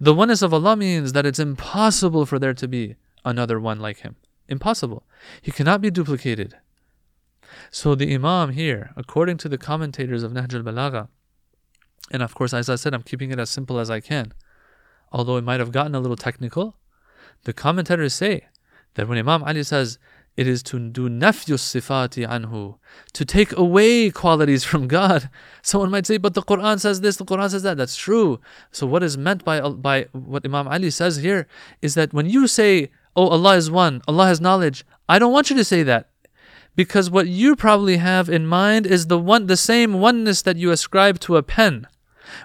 The 0.00 0.14
oneness 0.14 0.42
of 0.42 0.52
Allah 0.52 0.76
means 0.76 1.12
that 1.12 1.26
it's 1.26 1.38
impossible 1.38 2.26
for 2.26 2.38
there 2.38 2.54
to 2.54 2.68
be 2.68 2.96
another 3.24 3.60
one 3.60 3.80
like 3.80 3.98
Him. 3.98 4.16
Impossible. 4.48 5.04
He 5.40 5.52
cannot 5.52 5.80
be 5.80 5.90
duplicated. 5.90 6.56
So 7.70 7.94
the 7.94 8.12
Imam 8.12 8.50
here, 8.50 8.92
according 8.96 9.36
to 9.38 9.48
the 9.48 9.58
commentators 9.58 10.22
of 10.22 10.32
Nahj 10.32 10.54
al-Balagha, 10.54 11.08
and 12.10 12.22
of 12.22 12.34
course, 12.34 12.52
as 12.52 12.68
I 12.68 12.76
said, 12.76 12.94
I'm 12.94 13.02
keeping 13.02 13.30
it 13.30 13.38
as 13.38 13.50
simple 13.50 13.78
as 13.78 13.90
I 13.90 14.00
can, 14.00 14.32
although 15.10 15.36
it 15.36 15.44
might 15.44 15.60
have 15.60 15.72
gotten 15.72 15.94
a 15.94 16.00
little 16.00 16.16
technical, 16.16 16.76
the 17.44 17.52
commentators 17.52 18.14
say 18.14 18.46
that 18.94 19.08
when 19.08 19.18
Imam 19.18 19.42
Ali 19.42 19.62
says, 19.62 19.98
it 20.36 20.46
is 20.46 20.62
to 20.62 20.78
do 20.78 21.10
nafyu 21.10 21.56
sifati 21.56 22.26
anhu, 22.26 22.76
to 23.12 23.24
take 23.24 23.52
away 23.56 24.10
qualities 24.10 24.64
from 24.64 24.88
God. 24.88 25.28
Someone 25.62 25.90
might 25.90 26.06
say, 26.06 26.16
but 26.16 26.34
the 26.34 26.42
Quran 26.42 26.80
says 26.80 27.02
this, 27.02 27.16
the 27.16 27.24
Quran 27.24 27.50
says 27.50 27.62
that. 27.64 27.76
That's 27.76 27.96
true. 27.96 28.40
So 28.70 28.86
what 28.86 29.02
is 29.02 29.18
meant 29.18 29.44
by, 29.44 29.60
by 29.60 30.06
what 30.12 30.44
Imam 30.46 30.68
Ali 30.68 30.90
says 30.90 31.16
here 31.16 31.46
is 31.82 31.94
that 31.94 32.14
when 32.14 32.30
you 32.30 32.46
say, 32.46 32.90
oh, 33.14 33.28
Allah 33.28 33.56
is 33.56 33.70
one, 33.70 34.00
Allah 34.08 34.26
has 34.26 34.40
knowledge, 34.40 34.86
I 35.08 35.18
don't 35.18 35.32
want 35.32 35.50
you 35.50 35.56
to 35.56 35.64
say 35.64 35.82
that. 35.82 36.08
Because 36.74 37.10
what 37.10 37.28
you 37.28 37.54
probably 37.54 37.98
have 37.98 38.28
in 38.28 38.46
mind 38.46 38.86
is 38.86 39.06
the 39.06 39.18
one 39.18 39.46
the 39.46 39.56
same 39.56 40.00
oneness 40.00 40.42
that 40.42 40.56
you 40.56 40.70
ascribe 40.70 41.18
to 41.20 41.36
a 41.36 41.42
pen, 41.42 41.86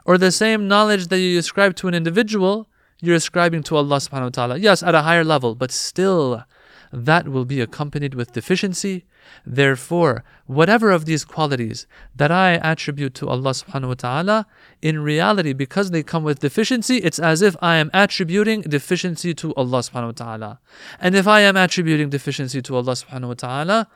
or 0.06 0.18
the 0.18 0.32
same 0.32 0.68
knowledge 0.68 1.08
that 1.08 1.20
you 1.20 1.40
ascribe 1.40 1.76
to 1.78 1.88
an 1.88 1.94
individual, 1.94 2.68
you're 3.00 3.16
ascribing 3.16 3.64
to 3.64 3.78
Allah 3.78 3.98
subhanahu 3.98 4.24
wa 4.24 4.30
ta'ala. 4.30 4.58
Yes, 4.58 4.84
at 4.84 4.96
a 4.96 5.04
higher 5.04 5.24
level, 5.24 5.56
but 5.56 5.72
still 5.72 6.44
that 6.92 7.28
will 7.28 7.46
be 7.46 7.62
accompanied 7.62 8.16
with 8.16 8.34
deficiency. 8.34 9.06
Therefore, 9.46 10.24
whatever 10.46 10.92
of 10.92 11.06
these 11.06 11.26
qualities 11.26 11.86
that 12.16 12.32
I 12.32 12.54
attribute 12.54 13.14
to 13.16 13.28
Allah 13.28 13.52
subhanahu 13.52 13.90
wa 13.90 13.94
ta'ala, 13.94 14.48
in 14.82 15.00
reality, 15.00 15.54
because 15.54 15.92
they 15.92 16.02
come 16.02 16.24
with 16.24 16.40
deficiency, 16.40 16.98
it's 16.98 17.20
as 17.20 17.42
if 17.42 17.56
I 17.62 17.76
am 17.76 17.90
attributing 17.94 18.62
deficiency 18.62 19.34
to 19.36 19.54
Allah 19.56 19.80
subhanahu 19.80 20.06
wa 20.06 20.12
ta'ala. 20.12 20.60
And 21.00 21.16
if 21.16 21.28
I 21.28 21.42
am 21.42 21.58
attributing 21.58 22.10
deficiency 22.10 22.62
to 22.62 22.76
Allah 22.76 22.94
subhanahu 22.94 23.28
wa 23.28 23.34
ta'ala, 23.34 23.88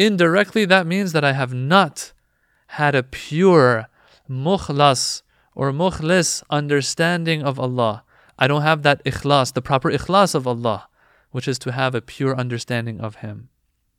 indirectly 0.00 0.64
that 0.64 0.86
means 0.86 1.12
that 1.12 1.24
I 1.24 1.32
have 1.32 1.52
not 1.52 2.12
had 2.78 2.94
a 2.94 3.02
pure 3.02 3.86
mukhlas 4.28 5.22
or 5.54 5.72
mukhlis 5.72 6.42
understanding 6.48 7.42
of 7.42 7.60
Allah. 7.60 8.04
I 8.38 8.46
don't 8.48 8.62
have 8.62 8.82
that 8.82 9.04
ikhlas, 9.04 9.52
the 9.52 9.62
proper 9.62 9.90
ikhlas 9.90 10.34
of 10.34 10.46
Allah 10.46 10.88
which 11.30 11.48
is 11.48 11.58
to 11.60 11.72
have 11.72 11.94
a 11.94 12.00
pure 12.00 12.36
understanding 12.36 13.00
of 13.00 13.16
Him. 13.16 13.48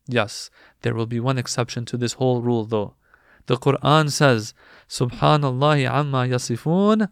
Yes, 0.06 0.50
there 0.82 0.94
will 0.94 1.06
be 1.06 1.20
one 1.20 1.38
exception 1.38 1.84
to 1.86 1.96
this 1.96 2.14
whole 2.14 2.42
rule 2.42 2.64
though. 2.64 2.94
The 3.46 3.56
Quran 3.56 4.10
says, 4.10 4.54
Subhanallah 4.88 5.88
amma 5.90 6.26
yasifun 6.26 7.08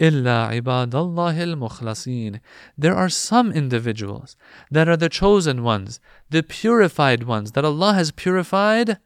illa 0.00 0.50
ibadallahi 0.52 1.40
al-mukhlasin. 1.50 2.40
There 2.76 2.96
are 2.96 3.08
some 3.08 3.52
individuals 3.52 4.36
that 4.70 4.88
are 4.88 4.96
the 4.96 5.08
chosen 5.08 5.62
ones, 5.62 6.00
the 6.30 6.42
purified 6.42 7.24
ones 7.24 7.52
that 7.52 7.64
Allah 7.64 7.92
has 7.94 8.10
purified 8.10 8.98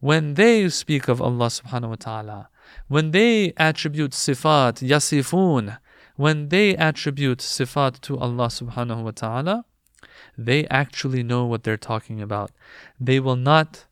when 0.00 0.34
they 0.34 0.68
speak 0.68 1.08
of 1.08 1.22
Allah 1.22 1.46
subhanahu 1.46 1.90
wa 1.90 1.94
ta'ala, 1.94 2.48
when 2.88 3.12
they 3.12 3.52
attribute 3.56 4.10
sifat, 4.10 4.86
yasifun, 4.86 5.78
when 6.16 6.48
they 6.48 6.76
attribute 6.76 7.38
sifat 7.38 8.00
to 8.00 8.18
Allah 8.18 8.48
subhanahu 8.48 9.04
wa 9.04 9.12
ta'ala, 9.12 9.64
they 10.36 10.66
actually 10.66 11.22
know 11.22 11.46
what 11.46 11.62
they're 11.62 11.76
talking 11.76 12.20
about. 12.20 12.50
They 13.00 13.20
will 13.20 13.36
not, 13.36 13.86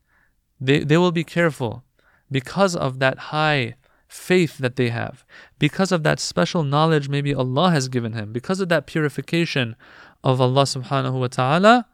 they, 0.61 0.81
they 0.85 0.99
will 0.99 1.13
be 1.13 1.25
careful 1.25 1.85
because 2.31 2.77
of 2.77 2.99
that 2.99 3.19
high 3.35 3.77
faith 4.11 4.59
that 4.59 4.77
they 4.77 4.89
have, 4.89 5.25
because 5.59 5.93
of 5.93 6.03
that 6.03 6.19
special 6.19 6.65
knowledge 6.65 7.09
maybe 7.09 7.35
Allah 7.35 7.71
has 7.71 7.89
given 7.89 8.13
him, 8.13 8.33
because 8.33 8.61
of 8.61 8.69
that 8.69 8.87
purification 8.87 9.77
of 10.25 10.41
Allah 10.41 10.65
subhanahu 10.65 11.21
wa 11.21 11.29
ta'ala. 11.29 11.87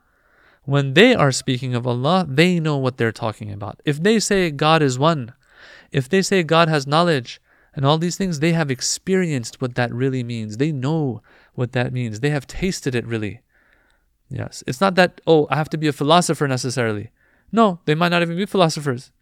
When 0.64 0.94
they 0.94 1.14
are 1.14 1.30
speaking 1.30 1.76
of 1.76 1.86
Allah, 1.86 2.26
they 2.28 2.58
know 2.58 2.76
what 2.76 2.96
they're 2.96 3.12
talking 3.12 3.52
about. 3.52 3.80
If 3.84 4.02
they 4.02 4.18
say 4.18 4.50
God 4.50 4.82
is 4.82 4.98
one, 4.98 5.32
if 5.92 6.08
they 6.08 6.22
say 6.22 6.42
God 6.42 6.68
has 6.68 6.88
knowledge, 6.88 7.40
and 7.76 7.84
all 7.84 7.98
these 7.98 8.16
things, 8.16 8.40
they 8.40 8.52
have 8.52 8.70
experienced 8.70 9.60
what 9.60 9.74
that 9.74 9.92
really 9.92 10.24
means. 10.24 10.56
They 10.56 10.72
know 10.72 11.22
what 11.54 11.72
that 11.72 11.92
means. 11.92 12.20
They 12.20 12.30
have 12.30 12.46
tasted 12.46 12.94
it 12.94 13.06
really. 13.06 13.42
Yes. 14.30 14.64
It's 14.66 14.80
not 14.80 14.94
that, 14.94 15.20
oh, 15.26 15.46
I 15.50 15.56
have 15.56 15.68
to 15.68 15.76
be 15.76 15.86
a 15.86 15.92
philosopher 15.92 16.48
necessarily. 16.48 17.10
No, 17.52 17.80
they 17.84 17.94
might 17.94 18.08
not 18.08 18.22
even 18.22 18.36
be 18.36 18.46
philosophers. 18.46 19.12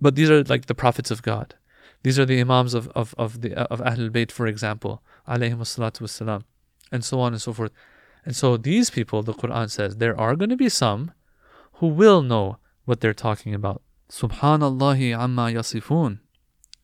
But 0.00 0.14
these 0.14 0.30
are 0.30 0.42
like 0.44 0.66
the 0.66 0.74
prophets 0.74 1.10
of 1.10 1.22
God. 1.22 1.54
These 2.02 2.18
are 2.18 2.26
the 2.26 2.40
imams 2.40 2.74
of, 2.74 2.88
of, 2.88 3.14
of, 3.18 3.40
the, 3.40 3.54
of 3.72 3.80
Ahlul 3.80 4.10
Bayt, 4.10 4.30
for 4.30 4.46
example, 4.46 5.02
alayhi 5.26 5.56
wasalam, 5.56 6.44
and 6.92 7.04
so 7.04 7.20
on 7.20 7.32
and 7.32 7.42
so 7.42 7.52
forth. 7.52 7.72
And 8.24 8.36
so 8.36 8.56
these 8.56 8.90
people, 8.90 9.22
the 9.22 9.32
Quran 9.32 9.70
says, 9.70 9.96
there 9.96 10.18
are 10.18 10.36
going 10.36 10.50
to 10.50 10.56
be 10.56 10.68
some 10.68 11.12
who 11.74 11.88
will 11.88 12.22
know 12.22 12.58
what 12.84 13.00
they're 13.00 13.14
talking 13.14 13.54
about. 13.54 13.82
Subhanallah 14.10 15.18
amma 15.18 15.42
yasifun. 15.50 16.20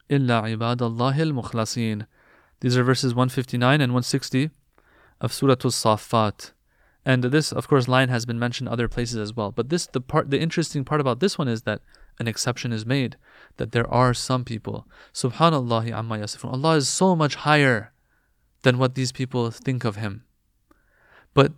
Illa 0.08 0.42
ibadallahil 0.42 1.32
mukhlasin. 1.32 2.06
These 2.60 2.76
are 2.76 2.84
verses 2.84 3.14
159 3.14 3.80
and 3.80 3.92
160 3.92 4.50
of 5.20 5.32
Surah 5.32 5.56
as-safat. 5.64 6.52
And 7.04 7.24
this, 7.24 7.52
of 7.52 7.68
course, 7.68 7.88
line 7.88 8.08
has 8.08 8.24
been 8.26 8.38
mentioned 8.38 8.68
other 8.68 8.88
places 8.88 9.16
as 9.16 9.34
well. 9.34 9.50
But 9.50 9.68
this, 9.68 9.86
the 9.86 10.00
part, 10.00 10.30
the 10.30 10.40
interesting 10.40 10.84
part 10.84 11.00
about 11.00 11.20
this 11.20 11.38
one 11.38 11.48
is 11.48 11.62
that 11.62 11.80
an 12.18 12.28
exception 12.28 12.72
is 12.72 12.86
made. 12.86 13.16
That 13.56 13.72
there 13.72 13.88
are 13.92 14.14
some 14.14 14.44
people. 14.44 14.86
Subhanallah 15.12 15.90
amma 15.92 16.18
yasifun. 16.18 16.52
Allah 16.52 16.76
is 16.76 16.88
so 16.88 17.14
much 17.14 17.34
higher 17.34 17.92
than 18.62 18.78
what 18.78 18.94
these 18.94 19.12
people 19.12 19.50
think 19.50 19.84
of 19.84 19.96
Him. 19.96 20.24
But 21.34 21.52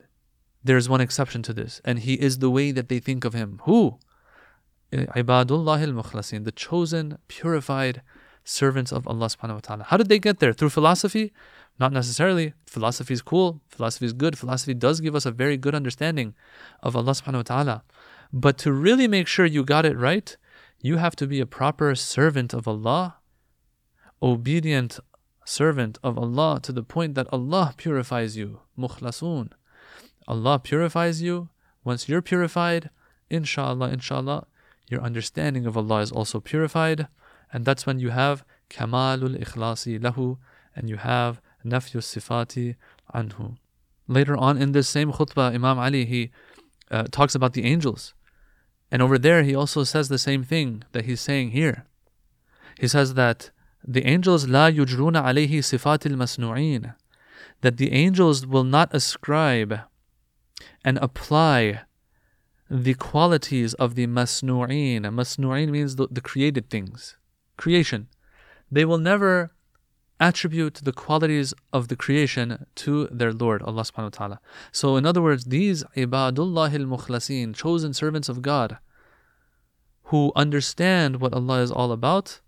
there's 0.62 0.88
one 0.88 1.00
exception 1.00 1.42
to 1.42 1.52
this, 1.52 1.80
and 1.84 2.00
He 2.00 2.14
is 2.14 2.38
the 2.38 2.50
way 2.50 2.72
that 2.72 2.88
they 2.88 2.98
think 2.98 3.24
of 3.24 3.34
Him. 3.34 3.60
Who? 3.64 3.98
Ibadullah 4.92 5.82
al-Mukhlasin, 5.82 6.44
the 6.44 6.52
chosen, 6.52 7.18
purified, 7.28 8.02
servants 8.44 8.92
of 8.92 9.06
Allah 9.08 9.26
subhanahu 9.26 9.54
wa 9.54 9.60
ta'ala. 9.60 9.84
How 9.84 9.96
did 9.96 10.08
they 10.08 10.18
get 10.18 10.38
there? 10.38 10.52
Through 10.52 10.70
philosophy? 10.70 11.32
Not 11.78 11.92
necessarily. 11.92 12.54
Philosophy 12.66 13.14
is 13.14 13.22
cool. 13.22 13.60
Philosophy 13.68 14.06
is 14.06 14.12
good. 14.12 14.38
Philosophy 14.38 14.74
does 14.74 15.00
give 15.00 15.14
us 15.14 15.26
a 15.26 15.32
very 15.32 15.56
good 15.56 15.74
understanding 15.74 16.34
of 16.82 16.94
Allah 16.94 17.12
subhanahu 17.12 17.34
wa 17.36 17.42
ta'ala. 17.42 17.84
But 18.32 18.58
to 18.58 18.72
really 18.72 19.08
make 19.08 19.26
sure 19.26 19.46
you 19.46 19.64
got 19.64 19.84
it 19.84 19.96
right, 19.96 20.36
you 20.84 20.98
have 20.98 21.16
to 21.16 21.26
be 21.26 21.40
a 21.40 21.46
proper 21.46 21.94
servant 21.94 22.52
of 22.52 22.68
Allah, 22.68 23.16
obedient 24.22 25.00
servant 25.46 25.96
of 26.04 26.18
Allah 26.18 26.60
to 26.62 26.72
the 26.72 26.82
point 26.82 27.14
that 27.14 27.26
Allah 27.32 27.72
purifies 27.78 28.36
you. 28.36 28.60
Mukhlasun. 28.78 29.52
Allah 30.28 30.58
purifies 30.58 31.22
you. 31.22 31.48
Once 31.84 32.06
you're 32.06 32.20
purified, 32.20 32.90
inshallah, 33.30 33.88
inshallah, 33.92 34.46
your 34.90 35.00
understanding 35.00 35.64
of 35.64 35.74
Allah 35.74 36.00
is 36.02 36.12
also 36.12 36.38
purified. 36.38 37.08
And 37.50 37.64
that's 37.64 37.86
when 37.86 37.98
you 37.98 38.10
have 38.10 38.44
kamalul 38.68 39.42
ikhlasi 39.42 39.98
lahu 39.98 40.36
and 40.76 40.90
you 40.90 40.98
have 40.98 41.40
nafyu 41.64 42.02
sifati 42.02 42.76
anhu. 43.14 43.56
Later 44.06 44.36
on 44.36 44.58
in 44.58 44.72
this 44.72 44.90
same 44.90 45.12
khutbah, 45.12 45.54
Imam 45.54 45.78
Ali, 45.78 46.04
he 46.04 46.30
uh, 46.90 47.04
talks 47.10 47.34
about 47.34 47.54
the 47.54 47.64
angels. 47.64 48.12
And 48.94 49.02
over 49.02 49.18
there, 49.18 49.42
he 49.42 49.56
also 49.56 49.82
says 49.82 50.08
the 50.08 50.20
same 50.20 50.44
thing 50.44 50.84
that 50.92 51.04
he's 51.04 51.20
saying 51.20 51.50
here. 51.50 51.84
He 52.78 52.86
says 52.86 53.14
that 53.14 53.50
the 53.82 54.06
angels 54.06 54.46
la 54.46 54.70
yujruna 54.70 55.20
alayhi 55.20 55.64
sifatil 55.70 56.14
masnu'in. 56.14 56.94
That 57.62 57.76
the 57.76 57.90
angels 57.92 58.46
will 58.46 58.62
not 58.62 58.94
ascribe 58.94 59.80
and 60.84 60.96
apply 60.98 61.80
the 62.70 62.94
qualities 62.94 63.74
of 63.74 63.96
the 63.96 64.06
masnu'in. 64.06 65.00
Masnu'in 65.00 65.70
means 65.70 65.96
the, 65.96 66.06
the 66.08 66.20
created 66.20 66.70
things 66.70 67.16
creation. 67.56 68.06
They 68.70 68.84
will 68.84 68.98
never 68.98 69.50
attribute 70.20 70.74
the 70.84 70.92
qualities 70.92 71.52
of 71.72 71.88
the 71.88 71.96
creation 71.96 72.66
to 72.76 73.08
their 73.08 73.32
Lord, 73.32 73.60
Allah 73.62 73.82
subhanahu 73.82 74.12
wa 74.12 74.18
ta'ala. 74.18 74.40
So, 74.70 74.96
in 74.96 75.04
other 75.04 75.20
words, 75.20 75.46
these 75.46 75.82
ibadullah 75.96 76.72
al 76.72 76.86
mukhlasin, 76.86 77.56
chosen 77.56 77.92
servants 77.92 78.28
of 78.28 78.40
God, 78.40 78.78
who 80.04 80.32
understand 80.36 81.20
what 81.20 81.32
Allah 81.32 81.62
is 81.62 81.70
all 81.70 81.92
about, 81.92 82.40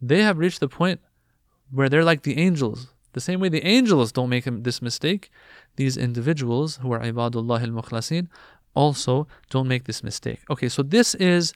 they 0.00 0.22
have 0.22 0.38
reached 0.38 0.60
the 0.60 0.68
point 0.68 1.00
where 1.70 1.88
they're 1.88 2.04
like 2.04 2.22
the 2.22 2.38
angels. 2.38 2.88
The 3.12 3.20
same 3.20 3.40
way 3.40 3.48
the 3.48 3.66
angels 3.66 4.12
don't 4.12 4.28
make 4.28 4.44
this 4.46 4.80
mistake, 4.80 5.30
these 5.76 5.96
individuals 5.96 6.76
who 6.76 6.92
are 6.92 7.00
ibadullah 7.00 7.62
al 7.62 7.68
mukhlasin 7.68 8.28
also 8.74 9.26
don't 9.50 9.68
make 9.68 9.84
this 9.84 10.02
mistake. 10.02 10.40
Okay, 10.48 10.68
so 10.68 10.82
this 10.82 11.14
is 11.16 11.52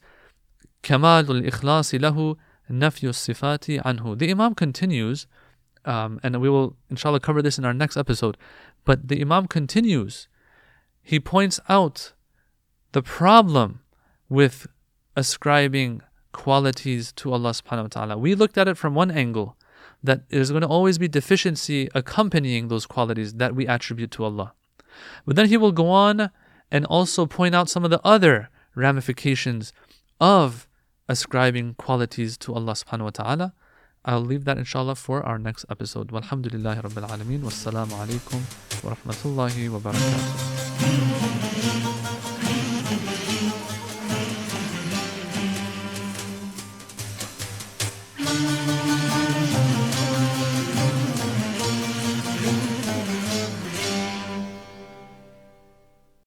kamalul 0.83 1.47
ikhlasi 1.49 1.99
lahu 1.99 2.37
nafyu 2.69 3.11
sifati 3.11 3.81
anhu. 3.81 4.17
The 4.17 4.31
Imam 4.31 4.55
continues, 4.55 5.27
um, 5.85 6.19
and 6.23 6.41
we 6.41 6.49
will 6.49 6.75
inshallah 6.89 7.19
cover 7.19 7.41
this 7.41 7.57
in 7.57 7.65
our 7.65 7.73
next 7.73 7.97
episode. 7.97 8.37
But 8.83 9.07
the 9.07 9.21
Imam 9.21 9.47
continues. 9.47 10.27
He 11.01 11.19
points 11.19 11.59
out 11.69 12.13
the 12.91 13.01
problem 13.01 13.81
with 14.29 14.67
ascribing 15.15 16.01
qualities 16.31 17.11
to 17.13 17.31
Allah 17.31 17.51
subhanahu 17.51 17.83
wa 17.83 17.87
ta'ala. 17.87 18.17
We 18.17 18.35
looked 18.35 18.57
at 18.57 18.67
it 18.67 18.77
from 18.77 18.93
one 18.95 19.11
angle 19.11 19.57
that 20.03 20.29
there's 20.29 20.51
going 20.51 20.61
to 20.61 20.67
always 20.67 20.97
be 20.97 21.07
deficiency 21.07 21.89
accompanying 21.95 22.67
those 22.67 22.85
qualities 22.85 23.35
that 23.35 23.55
we 23.55 23.67
attribute 23.67 24.11
to 24.11 24.23
Allah. 24.25 24.53
But 25.25 25.35
then 25.35 25.47
he 25.47 25.57
will 25.57 25.71
go 25.71 25.89
on 25.89 26.29
and 26.71 26.85
also 26.85 27.25
point 27.25 27.55
out 27.55 27.69
some 27.69 27.83
of 27.83 27.91
the 27.91 28.01
other 28.03 28.49
ramifications 28.75 29.73
of 30.19 30.67
ascribing 31.07 31.75
qualities 31.75 32.37
to 32.39 32.53
Allah 32.53 32.73
subhanahu 32.73 33.03
wa 33.03 33.09
ta'ala. 33.09 33.53
I'll 34.03 34.21
leave 34.21 34.45
that 34.45 34.57
inshallah 34.57 34.95
for 34.95 35.23
our 35.23 35.39
next 35.39 35.65
episode. 35.69 36.09
Walhamdulillahi 36.09 36.81
rabbil 36.81 37.09
alameen. 37.09 37.41
Wassalamu 37.41 37.93
alaikum 37.97 38.39
wa 38.83 38.93
rahmatullahi 38.93 39.69
wa 39.69 39.79
barakatuh. 39.79 40.74